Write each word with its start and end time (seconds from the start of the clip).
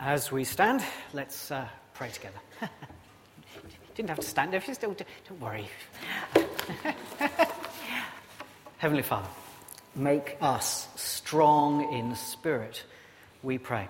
As 0.00 0.32
we 0.32 0.44
stand, 0.44 0.82
let's 1.12 1.50
uh, 1.50 1.68
pray 1.94 2.10
together. 2.10 2.40
Didn't 3.94 4.08
have 4.08 4.18
to 4.18 4.26
stand 4.26 4.54
if 4.54 4.66
you 4.66 4.74
still 4.74 4.92
do. 4.92 5.04
Don't 5.28 5.40
worry. 5.40 5.68
Heavenly 8.78 9.04
Father, 9.04 9.28
make 9.94 10.36
us 10.40 10.88
strong 10.96 11.92
in 11.94 12.16
spirit, 12.16 12.82
we 13.42 13.56
pray, 13.56 13.88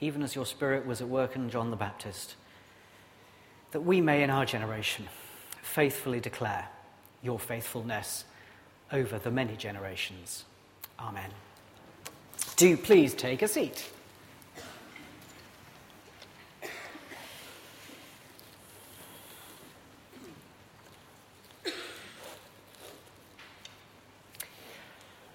even 0.00 0.22
as 0.22 0.34
your 0.34 0.46
spirit 0.46 0.86
was 0.86 1.00
at 1.00 1.08
work 1.08 1.34
in 1.34 1.50
John 1.50 1.70
the 1.70 1.76
Baptist, 1.76 2.36
that 3.72 3.80
we 3.80 4.00
may 4.00 4.22
in 4.22 4.30
our 4.30 4.46
generation 4.46 5.06
faithfully 5.60 6.20
declare 6.20 6.68
your 7.22 7.38
faithfulness 7.38 8.24
over 8.92 9.18
the 9.18 9.30
many 9.30 9.56
generations. 9.56 10.44
Amen. 11.00 11.30
Do 12.56 12.76
please 12.76 13.12
take 13.14 13.42
a 13.42 13.48
seat. 13.48 13.90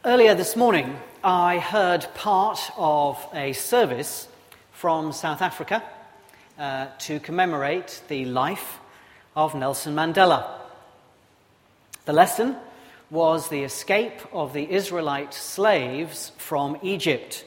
Earlier 0.07 0.35
this 0.35 0.55
morning, 0.55 0.97
I 1.21 1.59
heard 1.59 2.07
part 2.13 2.71
of 2.77 3.21
a 3.33 3.51
service 3.51 4.29
from 4.71 5.11
South 5.11 5.41
Africa 5.41 5.83
uh, 6.57 6.87
to 6.99 7.19
commemorate 7.19 8.01
the 8.07 8.23
life 8.23 8.79
of 9.35 9.53
Nelson 9.53 9.93
Mandela. 9.93 10.47
The 12.05 12.13
lesson 12.13 12.55
was 13.09 13.49
the 13.49 13.63
escape 13.63 14.21
of 14.31 14.53
the 14.53 14.71
Israelite 14.71 15.33
slaves 15.33 16.31
from 16.37 16.77
Egypt. 16.81 17.43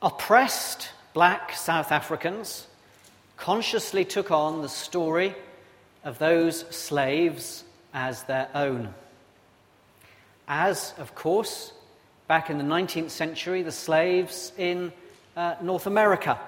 Oppressed 0.00 0.90
black 1.14 1.52
South 1.52 1.90
Africans 1.90 2.68
consciously 3.36 4.04
took 4.04 4.30
on 4.30 4.62
the 4.62 4.68
story 4.68 5.34
of 6.04 6.20
those 6.20 6.60
slaves 6.70 7.64
as 7.92 8.22
their 8.22 8.50
own 8.54 8.94
as, 10.48 10.94
of 10.98 11.14
course, 11.14 11.72
back 12.28 12.50
in 12.50 12.58
the 12.58 12.64
19th 12.64 13.10
century, 13.10 13.62
the 13.62 13.72
slaves 13.72 14.52
in 14.56 14.92
uh, 15.36 15.56
North 15.60 15.86
America 15.86 16.38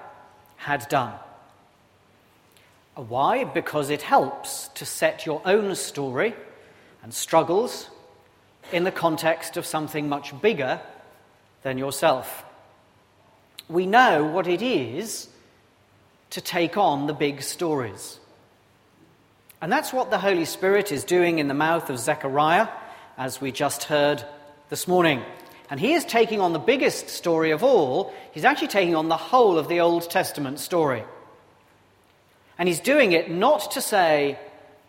had 0.57 0.87
done. 0.89 1.13
Uh, 2.97 3.01
why? 3.01 3.43
Because 3.43 3.89
it 3.89 4.01
helps 4.01 4.69
to 4.69 4.85
set 4.85 5.25
your 5.25 5.41
own 5.45 5.75
story 5.75 6.33
and 7.03 7.13
struggles 7.13 7.89
in 8.71 8.83
the 8.83 8.91
context 8.91 9.57
of 9.57 9.65
something 9.65 10.09
much 10.09 10.39
bigger 10.41 10.81
than 11.63 11.77
yourself. 11.77 12.43
We 13.69 13.85
know 13.85 14.23
what 14.25 14.47
it 14.47 14.61
is 14.61 15.29
to 16.31 16.41
take 16.41 16.77
on 16.77 17.07
the 17.07 17.13
big 17.13 17.41
stories. 17.41 18.19
And 19.61 19.71
that's 19.71 19.91
what 19.91 20.09
the 20.09 20.17
Holy 20.17 20.45
Spirit 20.45 20.91
is 20.91 21.03
doing 21.03 21.39
in 21.39 21.47
the 21.47 21.53
mouth 21.53 21.89
of 21.89 21.99
Zechariah 21.99 22.67
as 23.19 23.41
we 23.41 23.51
just 23.51 23.83
heard 23.83 24.23
this 24.69 24.87
morning. 24.87 25.21
And 25.69 25.77
he 25.77 25.93
is 25.93 26.05
taking 26.05 26.39
on 26.39 26.53
the 26.53 26.59
biggest 26.59 27.09
story 27.09 27.51
of 27.51 27.63
all. 27.63 28.13
He's 28.31 28.45
actually 28.45 28.69
taking 28.69 28.95
on 28.95 29.09
the 29.09 29.17
whole 29.17 29.59
of 29.59 29.67
the 29.67 29.81
Old 29.81 30.09
Testament 30.09 30.57
story. 30.57 31.03
And 32.57 32.69
he's 32.69 32.79
doing 32.79 33.11
it 33.11 33.29
not 33.29 33.71
to 33.71 33.81
say, 33.81 34.39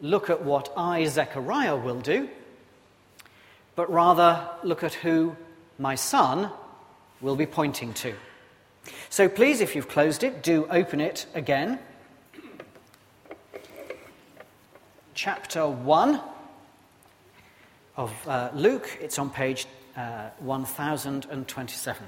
look 0.01 0.31
at 0.31 0.45
what 0.45 0.73
I, 0.77 1.05
Zechariah, 1.07 1.77
will 1.77 2.01
do, 2.01 2.29
but 3.75 3.93
rather 3.93 4.49
look 4.63 4.85
at 4.85 4.95
who 4.95 5.37
my 5.77 5.97
son 5.97 6.51
will 7.21 7.37
be 7.37 7.47
pointing 7.47 7.93
to. 7.95 8.15
So 9.09 9.29
please, 9.29 9.61
if 9.61 9.75
you've 9.75 9.89
closed 9.89 10.23
it, 10.23 10.43
do 10.43 10.67
open 10.71 11.01
it 11.01 11.27
again. 11.35 11.81
Chapter 15.15 15.67
1 15.67 16.21
of 18.01 18.29
uh, 18.29 18.51
Luke. 18.55 18.99
It's 19.03 19.19
on 19.19 19.29
page 19.29 19.67
uh, 19.95 20.31
1027. 20.39 22.07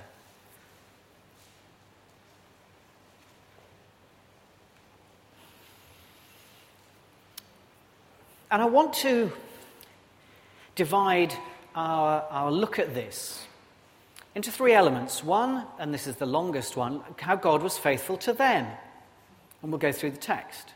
And 8.50 8.62
I 8.62 8.64
want 8.64 8.94
to 8.94 9.32
divide 10.74 11.34
our, 11.74 12.22
our 12.30 12.50
look 12.50 12.78
at 12.78 12.94
this 12.94 13.46
into 14.34 14.50
three 14.50 14.72
elements. 14.72 15.22
One, 15.22 15.66
and 15.78 15.92
this 15.92 16.06
is 16.06 16.16
the 16.16 16.24
longest 16.24 16.74
one, 16.74 17.02
how 17.18 17.36
God 17.36 17.62
was 17.62 17.76
faithful 17.76 18.16
to 18.18 18.32
them. 18.32 18.66
And 19.62 19.70
we'll 19.70 19.78
go 19.78 19.92
through 19.92 20.12
the 20.12 20.16
text. 20.16 20.72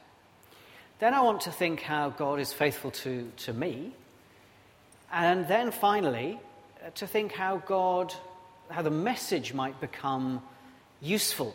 Then 0.98 1.15
I 1.15 1.22
want 1.22 1.43
to 1.43 1.50
think 1.50 1.81
how 1.81 2.10
God 2.10 2.38
is 2.38 2.53
faithful 2.53 2.91
to, 2.91 3.33
to 3.38 3.54
me. 3.54 3.93
And 5.12 5.47
then 5.47 5.71
finally, 5.71 6.41
uh, 6.84 6.91
to 6.97 7.06
think 7.06 7.33
how 7.33 7.59
God, 7.59 8.12
how 8.71 8.83
the 8.83 8.91
message 8.91 9.55
might 9.55 9.81
become 9.81 10.43
useful 11.00 11.55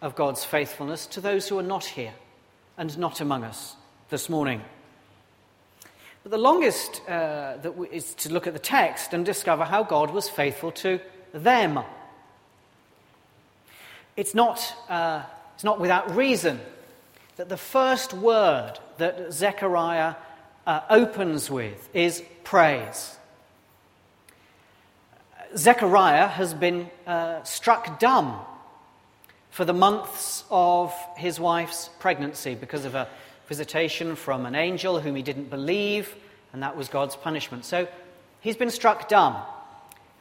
of 0.00 0.14
God's 0.14 0.44
faithfulness 0.44 1.06
to 1.06 1.20
those 1.20 1.48
who 1.48 1.58
are 1.58 1.62
not 1.62 1.84
here 1.84 2.14
and 2.76 2.96
not 2.98 3.20
among 3.20 3.44
us 3.44 3.76
this 4.10 4.28
morning. 4.28 4.62
But 6.22 6.32
the 6.32 6.38
longest 6.38 7.00
uh, 7.08 7.56
we, 7.74 7.88
is 7.88 8.14
to 8.14 8.32
look 8.32 8.46
at 8.46 8.52
the 8.52 8.58
text 8.58 9.12
and 9.12 9.24
discover 9.24 9.64
how 9.64 9.82
God 9.82 10.10
was 10.10 10.28
faithful 10.28 10.70
to 10.72 11.00
them. 11.32 11.80
It's 14.16 14.34
not, 14.34 14.74
uh, 14.88 15.22
it's 15.54 15.64
not 15.64 15.80
without 15.80 16.14
reason 16.14 16.60
that 17.36 17.48
the 17.48 17.56
first 17.56 18.12
word 18.12 18.74
that 18.98 19.32
Zechariah 19.32 20.14
uh, 20.66 20.80
opens 20.90 21.50
with 21.50 21.88
is 21.94 22.22
praise. 22.44 23.16
Zechariah 25.56 26.28
has 26.28 26.54
been 26.54 26.90
uh, 27.06 27.42
struck 27.42 27.98
dumb 27.98 28.40
for 29.50 29.64
the 29.64 29.74
months 29.74 30.44
of 30.50 30.94
his 31.16 31.38
wife's 31.38 31.90
pregnancy 31.98 32.54
because 32.54 32.84
of 32.84 32.94
a 32.94 33.08
visitation 33.48 34.16
from 34.16 34.46
an 34.46 34.54
angel 34.54 34.98
whom 35.00 35.14
he 35.14 35.22
didn't 35.22 35.50
believe, 35.50 36.14
and 36.52 36.62
that 36.62 36.76
was 36.76 36.88
God's 36.88 37.16
punishment. 37.16 37.64
So 37.66 37.86
he's 38.40 38.56
been 38.56 38.70
struck 38.70 39.08
dumb. 39.08 39.36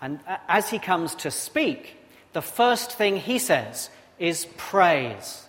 And 0.02 0.20
as 0.48 0.70
he 0.70 0.80
comes 0.80 1.16
to 1.16 1.32
speak, 1.32 1.96
the 2.34 2.42
first 2.42 2.92
thing 2.92 3.18
he 3.18 3.40
says 3.40 3.90
is 4.20 4.48
praise, 4.58 5.46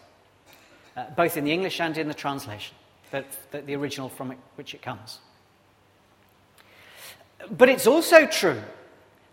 uh, 0.97 1.07
both 1.17 1.37
in 1.37 1.45
the 1.45 1.53
English 1.53 1.81
and 1.81 1.97
in 1.99 2.07
the 2.07 2.15
translation 2.15 2.77
the, 3.13 3.25
the, 3.53 3.61
the 3.61 3.77
original 3.77 4.09
from 4.09 4.35
which 4.57 4.75
it 4.75 4.83
comes. 4.83 5.21
But 7.51 7.69
it's 7.69 7.87
also 7.87 8.27
true 8.27 8.61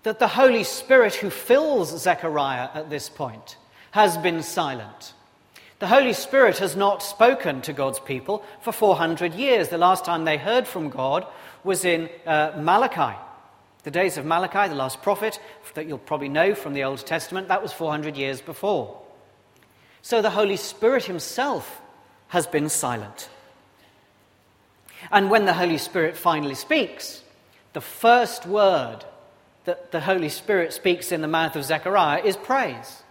that 0.03 0.19
the 0.19 0.28
Holy 0.28 0.63
Spirit 0.63 1.16
who 1.16 1.29
fills 1.29 2.00
Zechariah 2.01 2.69
at 2.73 2.90
this 2.90 3.09
point 3.09 3.57
has 3.91 4.17
been 4.17 4.44
silent. 4.44 5.13
The 5.79 5.88
Holy 5.88 6.13
Spirit 6.13 6.57
has 6.59 6.75
not 6.75 7.01
spoken 7.01 7.62
to 7.62 7.73
God's 7.73 8.00
people 8.00 8.44
for 8.62 8.72
400 8.72 9.34
years. 9.34 9.69
The 9.69 9.78
last 9.78 10.06
time 10.06 10.25
they 10.25 10.38
heard 10.38 10.67
from 10.67 10.90
God 10.90 11.25
was 11.63 11.85
in 11.85 12.09
uh, 12.25 12.51
Malachi. 12.57 13.17
The 13.84 13.91
days 13.91 14.17
of 14.17 14.25
Malachi, 14.25 14.67
the 14.67 14.75
last 14.75 15.01
prophet 15.01 15.40
that 15.73 15.88
you'll 15.88 15.97
probably 15.97 16.28
know 16.28 16.53
from 16.53 16.73
the 16.73 16.84
Old 16.84 17.06
Testament, 17.06 17.47
that 17.47 17.61
was 17.61 17.72
400 17.72 18.17
years 18.17 18.41
before. 18.41 19.01
So 20.01 20.22
the 20.22 20.29
Holy 20.29 20.57
Spirit 20.57 21.06
himself 21.06 21.81
has 22.28 22.46
been 22.46 22.69
silent. 22.69 23.29
And 25.11 25.29
when 25.29 25.45
the 25.45 25.53
Holy 25.53 25.77
Spirit 25.77 26.17
finally 26.17 26.55
speaks, 26.55 27.23
the 27.73 27.81
first 27.81 28.45
word 28.45 29.05
that 29.65 29.91
the 29.91 30.01
Holy 30.01 30.29
Spirit 30.29 30.73
speaks 30.73 31.11
in 31.11 31.21
the 31.21 31.27
mouth 31.27 31.55
of 31.55 31.63
Zechariah 31.63 32.23
is 32.23 32.35
praise. 32.35 33.03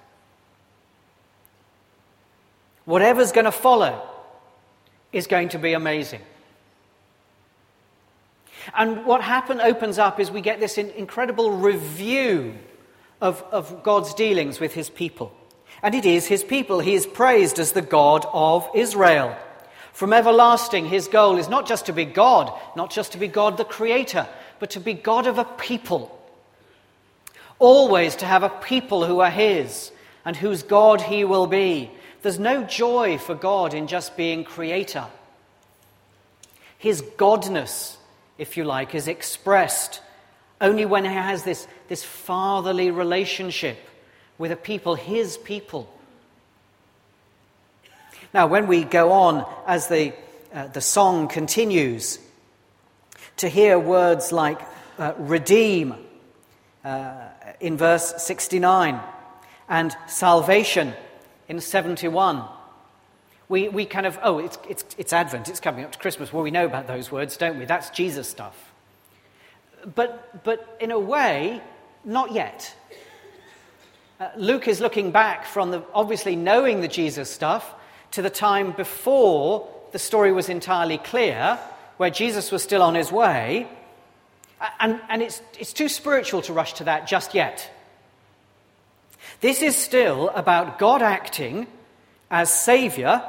Whatever's 2.84 3.32
going 3.32 3.44
to 3.44 3.52
follow 3.52 4.02
is 5.12 5.26
going 5.26 5.50
to 5.50 5.58
be 5.58 5.74
amazing. 5.74 6.22
And 8.74 9.06
what 9.06 9.22
happen 9.22 9.60
opens 9.60 9.98
up 9.98 10.20
is 10.20 10.30
we 10.30 10.40
get 10.40 10.60
this 10.60 10.78
incredible 10.78 11.52
review 11.52 12.54
of, 13.20 13.42
of 13.50 13.82
God's 13.82 14.14
dealings 14.14 14.60
with 14.60 14.74
his 14.74 14.90
people. 14.90 15.34
And 15.82 15.94
it 15.94 16.04
is 16.04 16.26
his 16.26 16.42
people. 16.42 16.80
He 16.80 16.94
is 16.94 17.06
praised 17.06 17.58
as 17.58 17.72
the 17.72 17.82
God 17.82 18.26
of 18.32 18.68
Israel. 18.74 19.36
From 19.92 20.12
everlasting, 20.12 20.86
his 20.86 21.08
goal 21.08 21.38
is 21.38 21.48
not 21.48 21.66
just 21.66 21.86
to 21.86 21.92
be 21.92 22.04
God, 22.04 22.52
not 22.76 22.90
just 22.90 23.12
to 23.12 23.18
be 23.18 23.28
God 23.28 23.56
the 23.56 23.64
Creator, 23.64 24.28
but 24.58 24.70
to 24.70 24.80
be 24.80 24.94
God 24.94 25.26
of 25.26 25.38
a 25.38 25.44
people. 25.44 26.14
Always 27.58 28.16
to 28.16 28.26
have 28.26 28.42
a 28.42 28.48
people 28.48 29.04
who 29.04 29.20
are 29.20 29.30
his 29.30 29.90
and 30.24 30.36
whose 30.36 30.62
God 30.62 31.00
he 31.00 31.24
will 31.24 31.46
be. 31.46 31.90
There's 32.22 32.38
no 32.38 32.64
joy 32.64 33.18
for 33.18 33.34
God 33.34 33.74
in 33.74 33.86
just 33.86 34.16
being 34.16 34.44
Creator. 34.44 35.06
His 36.78 37.02
godness, 37.02 37.96
if 38.38 38.56
you 38.56 38.64
like, 38.64 38.94
is 38.94 39.08
expressed 39.08 40.00
only 40.60 40.84
when 40.84 41.04
he 41.04 41.10
has 41.10 41.44
this, 41.44 41.66
this 41.88 42.04
fatherly 42.04 42.90
relationship 42.90 43.78
with 44.38 44.52
a 44.52 44.56
people, 44.56 44.94
his 44.94 45.36
people. 45.38 45.92
Now, 48.34 48.46
when 48.46 48.66
we 48.66 48.84
go 48.84 49.12
on 49.12 49.46
as 49.66 49.88
the, 49.88 50.12
uh, 50.52 50.68
the 50.68 50.80
song 50.80 51.28
continues, 51.28 52.18
to 53.38 53.48
hear 53.48 53.78
words 53.78 54.32
like 54.32 54.60
uh, 54.98 55.14
redeem 55.16 55.94
uh, 56.84 57.28
in 57.60 57.76
verse 57.76 58.14
69 58.22 59.00
and 59.68 59.96
salvation 60.06 60.92
in 61.48 61.60
71. 61.60 62.44
We, 63.48 63.68
we 63.68 63.86
kind 63.86 64.06
of, 64.06 64.18
oh, 64.22 64.38
it's, 64.38 64.58
it's, 64.68 64.84
it's 64.98 65.12
Advent, 65.12 65.48
it's 65.48 65.60
coming 65.60 65.84
up 65.84 65.92
to 65.92 65.98
Christmas. 65.98 66.32
Well, 66.32 66.42
we 66.42 66.50
know 66.50 66.66
about 66.66 66.86
those 66.86 67.10
words, 67.10 67.36
don't 67.36 67.58
we? 67.58 67.64
That's 67.64 67.90
Jesus 67.90 68.28
stuff. 68.28 68.72
But, 69.94 70.44
but 70.44 70.76
in 70.80 70.90
a 70.90 70.98
way, 70.98 71.62
not 72.04 72.32
yet. 72.32 72.74
Uh, 74.20 74.30
Luke 74.36 74.66
is 74.66 74.80
looking 74.80 75.12
back 75.12 75.46
from 75.46 75.70
the, 75.70 75.82
obviously 75.94 76.34
knowing 76.34 76.80
the 76.80 76.88
Jesus 76.88 77.30
stuff 77.30 77.74
to 78.12 78.22
the 78.22 78.30
time 78.30 78.72
before 78.72 79.68
the 79.92 79.98
story 79.98 80.32
was 80.32 80.48
entirely 80.48 80.98
clear, 80.98 81.58
where 81.96 82.10
Jesus 82.10 82.52
was 82.52 82.62
still 82.62 82.82
on 82.82 82.94
his 82.94 83.10
way. 83.10 83.68
And, 84.80 85.00
and 85.08 85.22
it's, 85.22 85.40
it's 85.58 85.72
too 85.72 85.88
spiritual 85.88 86.42
to 86.42 86.52
rush 86.52 86.74
to 86.74 86.84
that 86.84 87.06
just 87.06 87.34
yet. 87.34 87.70
This 89.40 89.62
is 89.62 89.76
still 89.76 90.30
about 90.30 90.78
God 90.78 91.02
acting 91.02 91.66
as 92.30 92.52
Saviour 92.52 93.22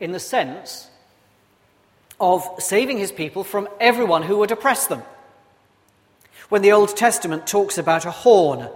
in 0.00 0.12
the 0.12 0.20
sense 0.20 0.88
of 2.18 2.48
saving 2.58 2.98
his 2.98 3.12
people 3.12 3.44
from 3.44 3.68
everyone 3.78 4.22
who 4.22 4.38
would 4.38 4.50
oppress 4.50 4.86
them. 4.86 5.02
When 6.48 6.62
the 6.62 6.72
Old 6.72 6.96
Testament 6.96 7.46
talks 7.46 7.76
about 7.76 8.06
a 8.06 8.10
horn, 8.10 8.68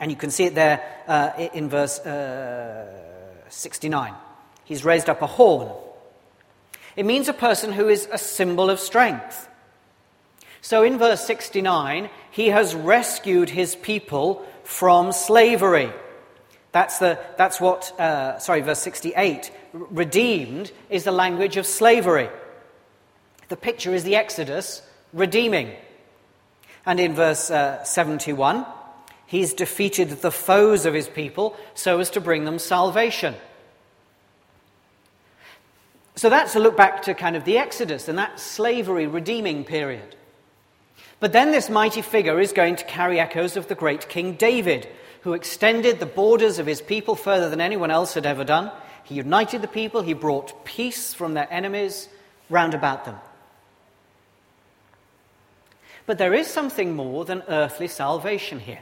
and 0.00 0.10
you 0.10 0.16
can 0.16 0.30
see 0.30 0.44
it 0.44 0.54
there 0.54 0.82
uh, 1.06 1.30
in 1.52 1.68
verse 1.68 2.00
uh, 2.00 2.86
69. 3.50 4.14
He's 4.64 4.84
raised 4.84 5.10
up 5.10 5.20
a 5.20 5.26
horn. 5.26 5.70
It 6.96 7.04
means 7.04 7.28
a 7.28 7.34
person 7.34 7.72
who 7.72 7.88
is 7.88 8.08
a 8.10 8.18
symbol 8.18 8.70
of 8.70 8.80
strength. 8.80 9.48
So 10.62 10.82
in 10.82 10.98
verse 10.98 11.24
69, 11.24 12.10
he 12.30 12.48
has 12.48 12.74
rescued 12.74 13.50
his 13.50 13.76
people 13.76 14.44
from 14.64 15.12
slavery. 15.12 15.92
That's, 16.72 16.98
the, 16.98 17.18
that's 17.36 17.60
what, 17.60 17.98
uh, 17.98 18.38
sorry, 18.38 18.60
verse 18.60 18.80
68. 18.80 19.50
Redeemed 19.72 20.72
is 20.88 21.04
the 21.04 21.12
language 21.12 21.56
of 21.56 21.66
slavery. 21.66 22.28
The 23.48 23.56
picture 23.56 23.92
is 23.94 24.04
the 24.04 24.16
Exodus 24.16 24.82
redeeming. 25.12 25.74
And 26.86 27.00
in 27.00 27.14
verse 27.14 27.50
uh, 27.50 27.82
71, 27.84 28.64
He's 29.30 29.54
defeated 29.54 30.10
the 30.10 30.32
foes 30.32 30.86
of 30.86 30.92
his 30.92 31.08
people 31.08 31.56
so 31.74 32.00
as 32.00 32.10
to 32.10 32.20
bring 32.20 32.46
them 32.46 32.58
salvation. 32.58 33.36
So 36.16 36.28
that's 36.28 36.56
a 36.56 36.58
look 36.58 36.76
back 36.76 37.02
to 37.02 37.14
kind 37.14 37.36
of 37.36 37.44
the 37.44 37.56
Exodus 37.56 38.08
and 38.08 38.18
that 38.18 38.40
slavery 38.40 39.06
redeeming 39.06 39.62
period. 39.62 40.16
But 41.20 41.32
then 41.32 41.52
this 41.52 41.70
mighty 41.70 42.02
figure 42.02 42.40
is 42.40 42.52
going 42.52 42.74
to 42.74 42.84
carry 42.86 43.20
echoes 43.20 43.56
of 43.56 43.68
the 43.68 43.76
great 43.76 44.08
King 44.08 44.34
David, 44.34 44.88
who 45.20 45.34
extended 45.34 46.00
the 46.00 46.06
borders 46.06 46.58
of 46.58 46.66
his 46.66 46.82
people 46.82 47.14
further 47.14 47.48
than 47.48 47.60
anyone 47.60 47.92
else 47.92 48.14
had 48.14 48.26
ever 48.26 48.42
done. 48.42 48.72
He 49.04 49.14
united 49.14 49.62
the 49.62 49.68
people, 49.68 50.02
he 50.02 50.12
brought 50.12 50.64
peace 50.64 51.14
from 51.14 51.34
their 51.34 51.46
enemies 51.52 52.08
round 52.48 52.74
about 52.74 53.04
them. 53.04 53.14
But 56.04 56.18
there 56.18 56.34
is 56.34 56.48
something 56.48 56.96
more 56.96 57.24
than 57.24 57.44
earthly 57.46 57.86
salvation 57.86 58.58
here. 58.58 58.80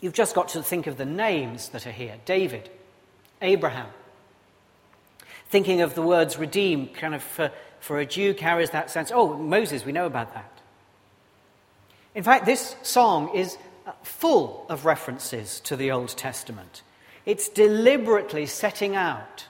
You've 0.00 0.14
just 0.14 0.34
got 0.34 0.48
to 0.50 0.62
think 0.62 0.86
of 0.86 0.96
the 0.96 1.04
names 1.04 1.68
that 1.70 1.86
are 1.86 1.92
here 1.92 2.16
David, 2.24 2.70
Abraham. 3.42 3.88
Thinking 5.50 5.80
of 5.80 5.94
the 5.94 6.02
words 6.02 6.38
redeem, 6.38 6.88
kind 6.88 7.14
of 7.14 7.22
for, 7.22 7.50
for 7.80 7.98
a 7.98 8.06
Jew 8.06 8.34
carries 8.34 8.70
that 8.70 8.90
sense. 8.90 9.10
Oh, 9.12 9.36
Moses, 9.36 9.84
we 9.84 9.92
know 9.92 10.06
about 10.06 10.32
that. 10.34 10.60
In 12.14 12.22
fact, 12.22 12.46
this 12.46 12.76
song 12.82 13.34
is 13.34 13.58
uh, 13.86 13.92
full 14.02 14.66
of 14.68 14.84
references 14.84 15.60
to 15.60 15.76
the 15.76 15.90
Old 15.90 16.10
Testament. 16.10 16.82
It's 17.26 17.48
deliberately 17.48 18.46
setting 18.46 18.96
out 18.96 19.46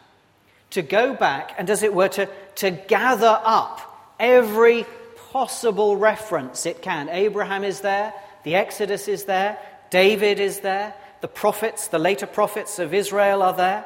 to 0.70 0.82
go 0.82 1.14
back 1.14 1.54
and, 1.58 1.68
as 1.68 1.82
it 1.82 1.94
were, 1.94 2.08
to, 2.08 2.28
to 2.56 2.70
gather 2.70 3.40
up 3.44 4.14
every 4.18 4.86
possible 5.32 5.96
reference 5.96 6.66
it 6.66 6.82
can. 6.82 7.08
Abraham 7.08 7.64
is 7.64 7.80
there, 7.80 8.12
the 8.44 8.54
Exodus 8.54 9.08
is 9.08 9.24
there, 9.24 9.58
David 9.90 10.40
is 10.40 10.60
there, 10.60 10.94
the 11.20 11.28
prophets, 11.28 11.88
the 11.88 11.98
later 11.98 12.26
prophets 12.26 12.78
of 12.78 12.94
Israel 12.94 13.42
are 13.42 13.52
there. 13.52 13.84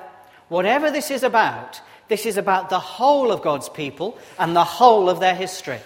Whatever 0.49 0.91
this 0.91 1.11
is 1.11 1.23
about, 1.23 1.81
this 2.09 2.27
is 2.27 2.37
about 2.37 2.69
the 2.69 2.79
whole 2.79 3.33
of 3.33 3.43
God's 3.43 3.69
people 3.69 4.19
and 4.39 4.55
the 4.55 4.65
whole 4.65 5.09
of 5.09 5.21
their 5.21 5.35
history. 5.35 5.81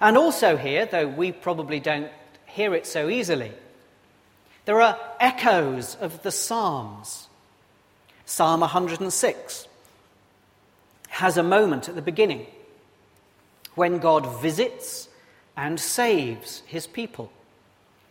And 0.00 0.16
also, 0.16 0.56
here, 0.56 0.86
though 0.86 1.06
we 1.06 1.30
probably 1.30 1.78
don't 1.78 2.10
hear 2.46 2.74
it 2.74 2.86
so 2.86 3.08
easily, 3.08 3.52
there 4.64 4.80
are 4.80 4.98
echoes 5.20 5.94
of 5.96 6.22
the 6.22 6.30
Psalms. 6.30 7.28
Psalm 8.24 8.60
106 8.60 9.68
has 11.08 11.36
a 11.36 11.42
moment 11.42 11.88
at 11.88 11.96
the 11.96 12.02
beginning 12.02 12.46
when 13.74 13.98
God 13.98 14.40
visits 14.40 15.08
and 15.56 15.78
saves 15.78 16.62
his 16.66 16.86
people. 16.86 17.30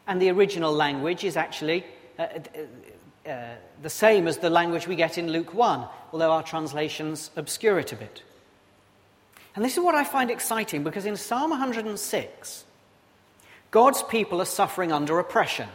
And 0.10 0.20
the 0.20 0.32
original 0.32 0.74
language 0.74 1.24
is 1.24 1.38
actually 1.38 1.86
uh, 2.18 2.24
uh, 2.24 3.30
uh, 3.30 3.56
the 3.84 3.92
same 3.92 4.28
as 4.28 4.40
the 4.40 4.50
language 4.50 4.88
we 4.88 4.96
get 4.96 5.20
in 5.20 5.32
Luke 5.32 5.54
1, 5.54 5.88
although 6.12 6.32
our 6.32 6.42
translations 6.42 7.30
obscure 7.36 7.78
it 7.78 7.94
a 7.94 7.96
bit. 7.96 8.24
And 9.56 9.64
this 9.64 9.78
is 9.78 9.84
what 9.84 9.94
I 9.94 10.04
find 10.04 10.32
exciting 10.32 10.84
because 10.84 11.06
in 11.06 11.16
Psalm 11.16 11.52
106, 11.52 12.64
God's 13.70 14.02
people 14.02 14.42
are 14.42 14.46
suffering 14.46 14.92
under 14.92 15.20
oppression. 15.20 15.70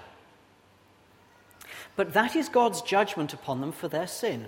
But 1.94 2.12
that 2.14 2.34
is 2.34 2.48
God's 2.48 2.82
judgment 2.82 3.34
upon 3.34 3.60
them 3.60 3.70
for 3.70 3.86
their 3.86 4.08
sin. 4.08 4.46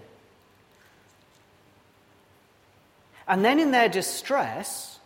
And 3.28 3.44
then 3.44 3.60
in 3.60 3.70
their 3.70 3.88
distress, 3.88 4.98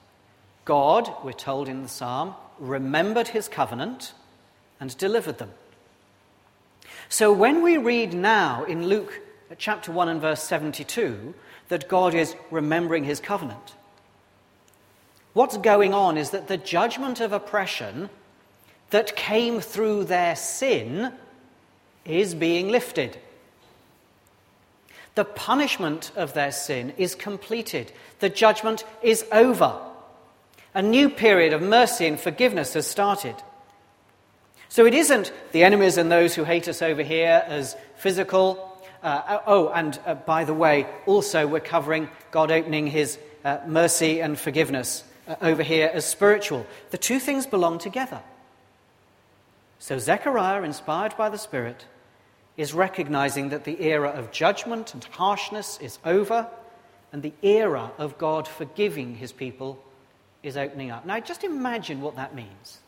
God, 0.64 1.12
we're 1.22 1.32
told 1.32 1.68
in 1.68 1.82
the 1.82 1.88
psalm, 1.88 2.34
remembered 2.58 3.28
his 3.28 3.46
covenant 3.46 4.14
and 4.80 4.96
delivered 4.96 5.38
them. 5.38 5.50
So 7.08 7.32
when 7.32 7.62
we 7.62 7.76
read 7.76 8.14
now 8.14 8.64
in 8.64 8.86
Luke 8.86 9.20
chapter 9.58 9.92
1 9.92 10.08
and 10.08 10.20
verse 10.20 10.42
72 10.42 11.34
that 11.68 11.88
God 11.88 12.14
is 12.14 12.34
remembering 12.50 13.04
his 13.04 13.20
covenant, 13.20 13.74
what's 15.34 15.58
going 15.58 15.92
on 15.92 16.16
is 16.16 16.30
that 16.30 16.48
the 16.48 16.56
judgment 16.56 17.20
of 17.20 17.32
oppression 17.32 18.08
that 18.90 19.14
came 19.16 19.60
through 19.60 20.04
their 20.04 20.34
sin 20.34 21.12
is 22.04 22.34
being 22.34 22.68
lifted. 22.68 23.18
The 25.14 25.24
punishment 25.24 26.12
of 26.16 26.34
their 26.34 26.52
sin 26.52 26.92
is 26.96 27.14
completed. 27.14 27.92
The 28.20 28.30
judgment 28.30 28.84
is 29.02 29.24
over. 29.32 29.78
A 30.74 30.82
new 30.82 31.10
period 31.10 31.52
of 31.52 31.62
mercy 31.62 32.06
and 32.06 32.18
forgiveness 32.18 32.74
has 32.74 32.86
started. 32.86 33.34
So 34.70 34.86
it 34.86 34.94
isn't 34.94 35.32
the 35.50 35.64
enemies 35.64 35.98
and 35.98 36.12
those 36.12 36.36
who 36.36 36.44
hate 36.44 36.68
us 36.68 36.80
over 36.80 37.02
here 37.02 37.42
as 37.44 37.76
physical. 37.96 38.80
Uh, 39.02 39.40
oh, 39.44 39.68
and 39.70 39.98
uh, 40.06 40.14
by 40.14 40.44
the 40.44 40.54
way, 40.54 40.86
also 41.06 41.44
we're 41.44 41.58
covering 41.58 42.08
God 42.30 42.52
opening 42.52 42.86
his 42.86 43.18
uh, 43.44 43.58
mercy 43.66 44.20
and 44.20 44.38
forgiveness 44.38 45.02
uh, 45.26 45.34
over 45.42 45.64
here 45.64 45.90
as 45.92 46.06
spiritual. 46.06 46.64
The 46.90 46.98
two 46.98 47.18
things 47.18 47.48
belong 47.48 47.80
together. 47.80 48.22
So 49.80 49.98
Zechariah, 49.98 50.62
inspired 50.62 51.16
by 51.16 51.30
the 51.30 51.38
Spirit, 51.38 51.84
is 52.56 52.72
recognizing 52.72 53.48
that 53.48 53.64
the 53.64 53.82
era 53.82 54.10
of 54.10 54.30
judgment 54.30 54.94
and 54.94 55.02
harshness 55.02 55.80
is 55.80 55.98
over 56.04 56.46
and 57.12 57.24
the 57.24 57.32
era 57.42 57.90
of 57.98 58.18
God 58.18 58.46
forgiving 58.46 59.16
his 59.16 59.32
people 59.32 59.82
is 60.44 60.56
opening 60.56 60.92
up. 60.92 61.04
Now, 61.04 61.18
just 61.18 61.42
imagine 61.42 62.02
what 62.02 62.14
that 62.14 62.36
means. 62.36 62.78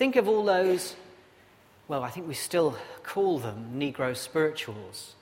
Think 0.00 0.16
of 0.16 0.28
all 0.28 0.46
those, 0.46 0.96
well, 1.86 2.02
I 2.02 2.08
think 2.08 2.26
we 2.26 2.32
still 2.32 2.74
call 3.02 3.38
them 3.38 3.72
Negro 3.76 4.16
spirituals, 4.16 5.14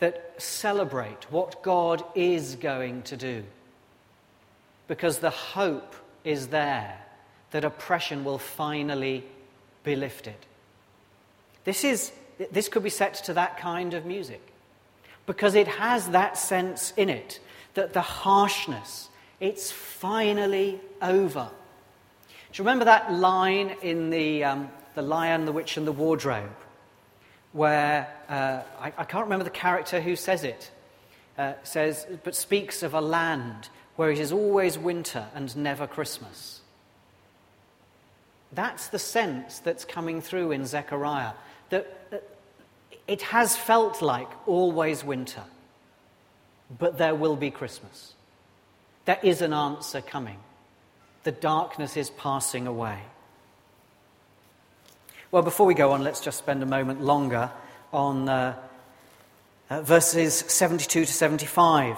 that 0.00 0.34
celebrate 0.38 1.30
what 1.30 1.62
God 1.62 2.02
is 2.16 2.56
going 2.56 3.02
to 3.02 3.16
do. 3.16 3.44
Because 4.88 5.20
the 5.20 5.30
hope 5.30 5.94
is 6.24 6.48
there 6.48 6.98
that 7.52 7.64
oppression 7.64 8.24
will 8.24 8.38
finally 8.38 9.22
be 9.84 9.94
lifted. 9.94 10.34
This, 11.62 11.84
is, 11.84 12.10
this 12.50 12.68
could 12.68 12.82
be 12.82 12.90
set 12.90 13.14
to 13.26 13.34
that 13.34 13.58
kind 13.58 13.94
of 13.94 14.04
music 14.04 14.42
because 15.24 15.54
it 15.54 15.68
has 15.68 16.08
that 16.08 16.36
sense 16.36 16.92
in 16.96 17.08
it 17.08 17.38
that 17.74 17.92
the 17.92 18.00
harshness, 18.00 19.08
it's 19.38 19.70
finally 19.70 20.80
over. 21.00 21.48
Do 22.52 22.62
you 22.62 22.64
remember 22.66 22.84
that 22.84 23.10
line 23.10 23.76
in 23.80 24.10
the, 24.10 24.44
um, 24.44 24.68
the 24.94 25.00
Lion, 25.00 25.46
the 25.46 25.52
Witch, 25.52 25.78
and 25.78 25.86
the 25.86 25.92
Wardrobe? 25.92 26.54
Where 27.52 28.06
uh, 28.28 28.60
I, 28.78 28.92
I, 28.98 29.04
can't 29.04 29.24
remember 29.24 29.44
the 29.44 29.50
character 29.50 30.02
who 30.02 30.16
says 30.16 30.44
it. 30.44 30.70
Uh, 31.38 31.54
says, 31.62 32.06
but 32.24 32.34
speaks 32.34 32.82
of 32.82 32.92
a 32.92 33.00
land 33.00 33.70
where 33.96 34.10
it 34.10 34.18
is 34.18 34.32
always 34.32 34.78
winter 34.78 35.26
and 35.34 35.56
never 35.56 35.86
Christmas. 35.86 36.60
That's 38.52 38.88
the 38.88 38.98
sense 38.98 39.60
that's 39.60 39.86
coming 39.86 40.20
through 40.20 40.52
in 40.52 40.66
Zechariah. 40.66 41.32
That, 41.70 42.10
that 42.10 42.28
it 43.08 43.22
has 43.22 43.56
felt 43.56 44.02
like 44.02 44.28
always 44.46 45.02
winter, 45.02 45.44
but 46.78 46.98
there 46.98 47.14
will 47.14 47.36
be 47.36 47.50
Christmas. 47.50 48.12
There 49.06 49.18
is 49.22 49.40
an 49.40 49.54
answer 49.54 50.02
coming. 50.02 50.38
The 51.24 51.32
darkness 51.32 51.96
is 51.96 52.10
passing 52.10 52.66
away. 52.66 52.98
Well, 55.30 55.42
before 55.42 55.66
we 55.66 55.74
go 55.74 55.92
on, 55.92 56.02
let's 56.02 56.20
just 56.20 56.38
spend 56.38 56.62
a 56.62 56.66
moment 56.66 57.00
longer 57.00 57.50
on 57.92 58.28
uh, 58.28 58.54
uh, 59.70 59.82
verses 59.82 60.34
72 60.34 61.06
to 61.06 61.12
75. 61.12 61.96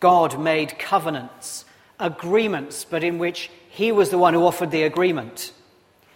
God 0.00 0.40
made 0.40 0.78
covenants, 0.78 1.64
agreements, 1.98 2.84
but 2.84 3.04
in 3.04 3.18
which 3.18 3.50
he 3.68 3.92
was 3.92 4.10
the 4.10 4.18
one 4.18 4.34
who 4.34 4.46
offered 4.46 4.70
the 4.70 4.84
agreement. 4.84 5.52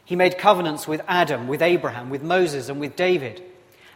He 0.04 0.16
made 0.16 0.38
covenants 0.38 0.86
with 0.86 1.02
Adam, 1.08 1.48
with 1.48 1.60
Abraham, 1.60 2.08
with 2.08 2.22
Moses, 2.22 2.68
and 2.68 2.80
with 2.80 2.96
David. 2.96 3.42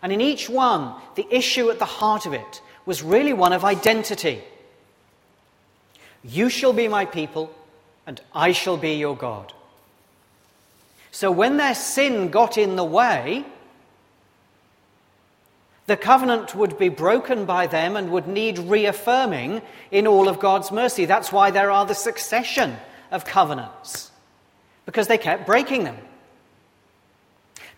And 0.02 0.12
in 0.12 0.20
each 0.20 0.50
one, 0.50 0.94
the 1.14 1.26
issue 1.30 1.70
at 1.70 1.78
the 1.78 1.84
heart 1.84 2.26
of 2.26 2.32
it 2.32 2.60
was 2.84 3.02
really 3.02 3.32
one 3.32 3.52
of 3.52 3.64
identity. 3.64 4.42
You 6.24 6.48
shall 6.48 6.72
be 6.72 6.88
my 6.88 7.04
people, 7.04 7.54
and 8.06 8.20
I 8.34 8.52
shall 8.52 8.76
be 8.76 8.94
your 8.94 9.16
God. 9.16 9.52
So 11.10 11.30
when 11.30 11.56
their 11.56 11.74
sin 11.74 12.30
got 12.30 12.56
in 12.56 12.76
the 12.76 12.84
way, 12.84 13.44
the 15.86 15.96
covenant 15.96 16.54
would 16.54 16.78
be 16.78 16.88
broken 16.88 17.46
by 17.46 17.66
them 17.66 17.96
and 17.96 18.12
would 18.12 18.28
need 18.28 18.58
reaffirming 18.58 19.60
in 19.90 20.06
all 20.06 20.28
of 20.28 20.38
God's 20.38 20.70
mercy. 20.70 21.04
That's 21.04 21.32
why 21.32 21.50
there 21.50 21.70
are 21.70 21.84
the 21.84 21.94
succession 21.94 22.76
of 23.10 23.24
covenants, 23.24 24.12
because 24.86 25.08
they 25.08 25.18
kept 25.18 25.46
breaking 25.46 25.82
them. 25.82 25.98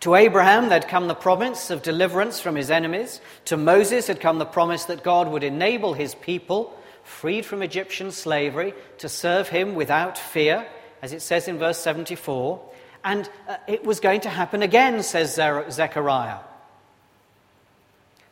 To 0.01 0.15
Abraham, 0.15 0.69
there'd 0.69 0.87
come 0.87 1.07
the 1.07 1.15
promise 1.15 1.71
of 1.71 1.81
deliverance 1.81 2.39
from 2.39 2.55
his 2.55 2.69
enemies. 2.69 3.21
To 3.45 3.57
Moses 3.57 4.07
had 4.07 4.19
come 4.19 4.37
the 4.37 4.45
promise 4.45 4.85
that 4.85 5.01
God 5.03 5.29
would 5.29 5.43
enable 5.43 5.93
his 5.93 6.13
people, 6.13 6.77
freed 7.03 7.45
from 7.45 7.61
Egyptian 7.61 8.11
slavery, 8.11 8.73
to 8.99 9.09
serve 9.09 9.49
him 9.49 9.75
without 9.75 10.17
fear, 10.17 10.67
as 11.01 11.13
it 11.13 11.21
says 11.21 11.47
in 11.47 11.57
verse 11.57 11.77
74. 11.77 12.61
And 13.03 13.29
uh, 13.47 13.57
it 13.67 13.83
was 13.83 13.99
going 13.99 14.21
to 14.21 14.29
happen 14.29 14.61
again, 14.61 15.03
says 15.03 15.35
Zechariah. 15.35 16.39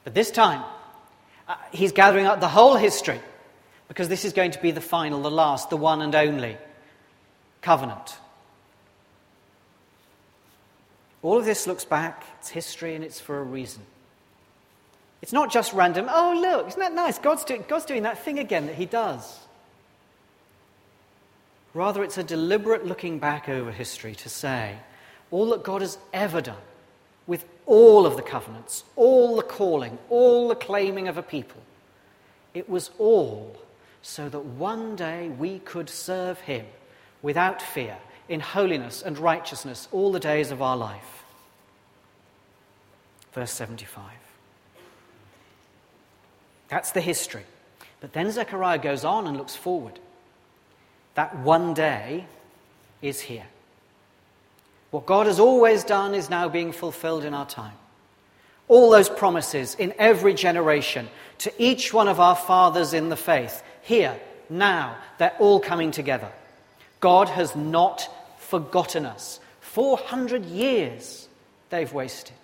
But 0.03 0.13
this 0.13 0.31
time, 0.31 0.63
uh, 1.47 1.55
he's 1.71 1.91
gathering 1.91 2.25
up 2.25 2.39
the 2.39 2.47
whole 2.47 2.75
history 2.75 3.19
because 3.87 4.07
this 4.07 4.23
is 4.23 4.33
going 4.33 4.51
to 4.51 4.61
be 4.61 4.71
the 4.71 4.81
final, 4.81 5.21
the 5.21 5.29
last, 5.29 5.69
the 5.69 5.77
one 5.77 6.01
and 6.01 6.15
only 6.15 6.57
covenant. 7.61 8.17
All 11.21 11.37
of 11.37 11.45
this 11.45 11.67
looks 11.67 11.85
back, 11.85 12.23
it's 12.39 12.49
history, 12.49 12.95
and 12.95 13.03
it's 13.03 13.19
for 13.19 13.37
a 13.37 13.43
reason. 13.43 13.83
It's 15.21 15.33
not 15.33 15.51
just 15.51 15.73
random, 15.73 16.07
oh, 16.09 16.37
look, 16.39 16.67
isn't 16.67 16.79
that 16.79 16.93
nice? 16.93 17.19
God's, 17.19 17.43
do- 17.43 17.63
God's 17.67 17.85
doing 17.85 18.03
that 18.03 18.23
thing 18.23 18.39
again 18.39 18.65
that 18.67 18.75
He 18.75 18.85
does. 18.85 19.39
Rather, 21.73 22.03
it's 22.03 22.17
a 22.17 22.23
deliberate 22.23 22.85
looking 22.85 23.19
back 23.19 23.47
over 23.47 23.71
history 23.71 24.15
to 24.15 24.29
say 24.29 24.77
all 25.29 25.51
that 25.51 25.63
God 25.63 25.81
has 25.81 25.97
ever 26.11 26.41
done 26.41 26.57
with 27.27 27.45
all 27.65 28.05
of 28.05 28.17
the 28.17 28.21
covenants, 28.21 28.83
all 28.95 29.35
the 29.35 29.43
calling, 29.43 29.97
all 30.09 30.49
the 30.49 30.55
claiming 30.55 31.07
of 31.07 31.17
a 31.17 31.23
people, 31.23 31.61
it 32.53 32.67
was 32.67 32.91
all 32.97 33.55
so 34.01 34.27
that 34.27 34.39
one 34.39 34.95
day 34.95 35.29
we 35.29 35.59
could 35.59 35.89
serve 35.89 36.39
Him 36.41 36.65
without 37.21 37.61
fear, 37.61 37.97
in 38.27 38.39
holiness 38.39 39.01
and 39.01 39.17
righteousness 39.17 39.87
all 39.91 40.11
the 40.11 40.19
days 40.19 40.51
of 40.51 40.61
our 40.61 40.77
life. 40.77 41.23
Verse 43.33 43.51
75. 43.51 44.03
That's 46.71 46.93
the 46.93 47.01
history. 47.01 47.43
But 47.99 48.13
then 48.13 48.31
Zechariah 48.31 48.79
goes 48.79 49.03
on 49.03 49.27
and 49.27 49.37
looks 49.37 49.55
forward. 49.55 49.99
That 51.15 51.37
one 51.39 51.73
day 51.73 52.25
is 53.01 53.19
here. 53.19 53.45
What 54.89 55.05
God 55.05 55.27
has 55.27 55.37
always 55.39 55.83
done 55.83 56.15
is 56.15 56.29
now 56.29 56.47
being 56.47 56.71
fulfilled 56.71 57.25
in 57.25 57.33
our 57.33 57.45
time. 57.45 57.73
All 58.69 58.89
those 58.89 59.09
promises 59.09 59.75
in 59.75 59.93
every 59.99 60.33
generation 60.33 61.09
to 61.39 61.51
each 61.61 61.93
one 61.93 62.07
of 62.07 62.21
our 62.21 62.37
fathers 62.37 62.93
in 62.93 63.09
the 63.09 63.17
faith, 63.17 63.61
here, 63.81 64.17
now, 64.49 64.95
they're 65.17 65.35
all 65.39 65.59
coming 65.59 65.91
together. 65.91 66.31
God 67.01 67.27
has 67.27 67.53
not 67.53 68.09
forgotten 68.37 69.05
us. 69.05 69.41
400 69.59 70.45
years 70.45 71.27
they've 71.69 71.91
wasted. 71.91 72.35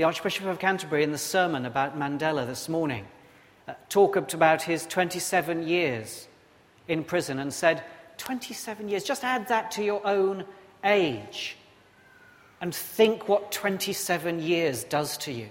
The 0.00 0.06
Archbishop 0.06 0.46
of 0.46 0.58
Canterbury, 0.58 1.02
in 1.02 1.12
the 1.12 1.18
sermon 1.18 1.66
about 1.66 1.94
Mandela 1.94 2.46
this 2.46 2.70
morning, 2.70 3.06
uh, 3.68 3.74
talked 3.90 4.32
about 4.32 4.62
his 4.62 4.86
27 4.86 5.68
years 5.68 6.26
in 6.88 7.04
prison 7.04 7.38
and 7.38 7.52
said, 7.52 7.84
27 8.16 8.88
years, 8.88 9.04
just 9.04 9.24
add 9.24 9.48
that 9.48 9.70
to 9.72 9.84
your 9.84 10.00
own 10.06 10.46
age 10.82 11.58
and 12.62 12.74
think 12.74 13.28
what 13.28 13.52
27 13.52 14.40
years 14.40 14.84
does 14.84 15.18
to 15.18 15.32
you. 15.32 15.50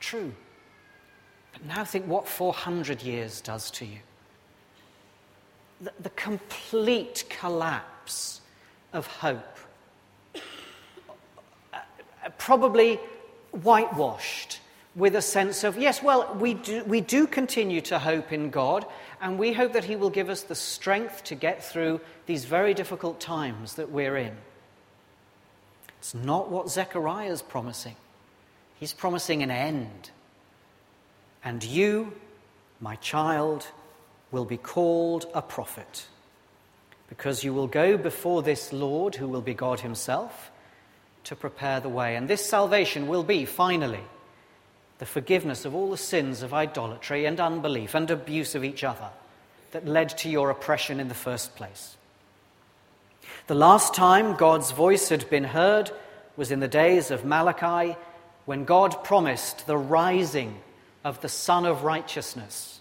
True. 0.00 0.34
But 1.54 1.64
now 1.64 1.84
think 1.86 2.06
what 2.06 2.28
400 2.28 3.02
years 3.02 3.40
does 3.40 3.70
to 3.70 3.86
you 3.86 4.00
the, 5.80 5.94
the 5.98 6.10
complete 6.10 7.24
collapse 7.30 8.42
of 8.92 9.06
hope. 9.06 9.57
Probably 12.36 13.00
whitewashed 13.52 14.60
with 14.94 15.14
a 15.14 15.22
sense 15.22 15.64
of, 15.64 15.78
yes, 15.78 16.02
well, 16.02 16.34
we 16.40 16.54
do, 16.54 16.84
we 16.84 17.00
do 17.00 17.26
continue 17.26 17.80
to 17.82 17.98
hope 17.98 18.32
in 18.32 18.50
God, 18.50 18.84
and 19.20 19.38
we 19.38 19.52
hope 19.52 19.72
that 19.74 19.84
He 19.84 19.96
will 19.96 20.10
give 20.10 20.28
us 20.28 20.42
the 20.42 20.56
strength 20.56 21.24
to 21.24 21.34
get 21.34 21.64
through 21.64 22.00
these 22.26 22.44
very 22.44 22.74
difficult 22.74 23.20
times 23.20 23.74
that 23.74 23.90
we're 23.90 24.16
in. 24.16 24.36
It's 25.98 26.14
not 26.14 26.50
what 26.50 26.68
Zechariah 26.68 27.30
is 27.30 27.42
promising. 27.42 27.96
He's 28.80 28.92
promising 28.92 29.42
an 29.42 29.50
end. 29.50 30.10
And 31.44 31.62
you, 31.62 32.12
my 32.80 32.96
child, 32.96 33.66
will 34.30 34.44
be 34.44 34.56
called 34.56 35.26
a 35.32 35.42
prophet, 35.42 36.06
because 37.08 37.44
you 37.44 37.54
will 37.54 37.68
go 37.68 37.96
before 37.96 38.42
this 38.42 38.72
Lord, 38.72 39.14
who 39.14 39.28
will 39.28 39.42
be 39.42 39.54
God 39.54 39.80
Himself, 39.80 40.50
to 41.28 41.36
prepare 41.36 41.80
the 41.80 41.88
way. 41.88 42.16
And 42.16 42.28
this 42.28 42.44
salvation 42.44 43.08
will 43.08 43.22
be, 43.22 43.44
finally, 43.44 44.04
the 44.98 45.06
forgiveness 45.06 45.64
of 45.64 45.74
all 45.74 45.90
the 45.90 45.96
sins 45.96 46.42
of 46.42 46.52
idolatry 46.52 47.24
and 47.24 47.40
unbelief 47.40 47.94
and 47.94 48.10
abuse 48.10 48.54
of 48.54 48.64
each 48.64 48.84
other 48.84 49.08
that 49.70 49.86
led 49.86 50.10
to 50.18 50.28
your 50.28 50.50
oppression 50.50 51.00
in 51.00 51.08
the 51.08 51.14
first 51.14 51.56
place. 51.56 51.96
The 53.46 53.54
last 53.54 53.94
time 53.94 54.36
God's 54.36 54.72
voice 54.72 55.08
had 55.08 55.30
been 55.30 55.44
heard 55.44 55.90
was 56.36 56.50
in 56.50 56.60
the 56.60 56.68
days 56.68 57.10
of 57.10 57.24
Malachi 57.24 57.96
when 58.44 58.64
God 58.64 59.04
promised 59.04 59.66
the 59.66 59.78
rising 59.78 60.58
of 61.04 61.20
the 61.20 61.28
Sun 61.28 61.64
of 61.64 61.84
Righteousness 61.84 62.78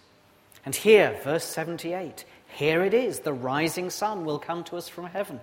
and 0.67 0.75
here, 0.75 1.17
verse 1.23 1.45
78, 1.45 2.25
here 2.49 2.83
it 2.83 2.93
is 2.93 3.21
the 3.21 3.31
rising 3.31 3.89
sun 3.89 4.25
will 4.25 4.37
come 4.37 4.65
to 4.65 4.75
us 4.75 4.89
from 4.89 5.05
heaven. 5.05 5.39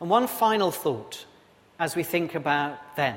And 0.00 0.10
one 0.10 0.26
final 0.26 0.70
thought 0.70 1.24
as 1.78 1.96
we 1.96 2.02
think 2.02 2.34
about 2.34 2.96
then. 2.96 3.16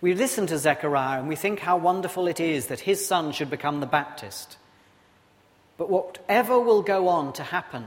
We 0.00 0.14
listen 0.14 0.46
to 0.46 0.58
Zechariah 0.58 1.18
and 1.18 1.28
we 1.28 1.36
think 1.36 1.58
how 1.58 1.76
wonderful 1.76 2.28
it 2.28 2.38
is 2.38 2.66
that 2.66 2.80
his 2.80 3.04
son 3.04 3.32
should 3.32 3.50
become 3.50 3.80
the 3.80 3.86
Baptist. 3.86 4.56
But 5.76 5.90
whatever 5.90 6.58
will 6.58 6.82
go 6.82 7.08
on 7.08 7.32
to 7.34 7.42
happen 7.42 7.86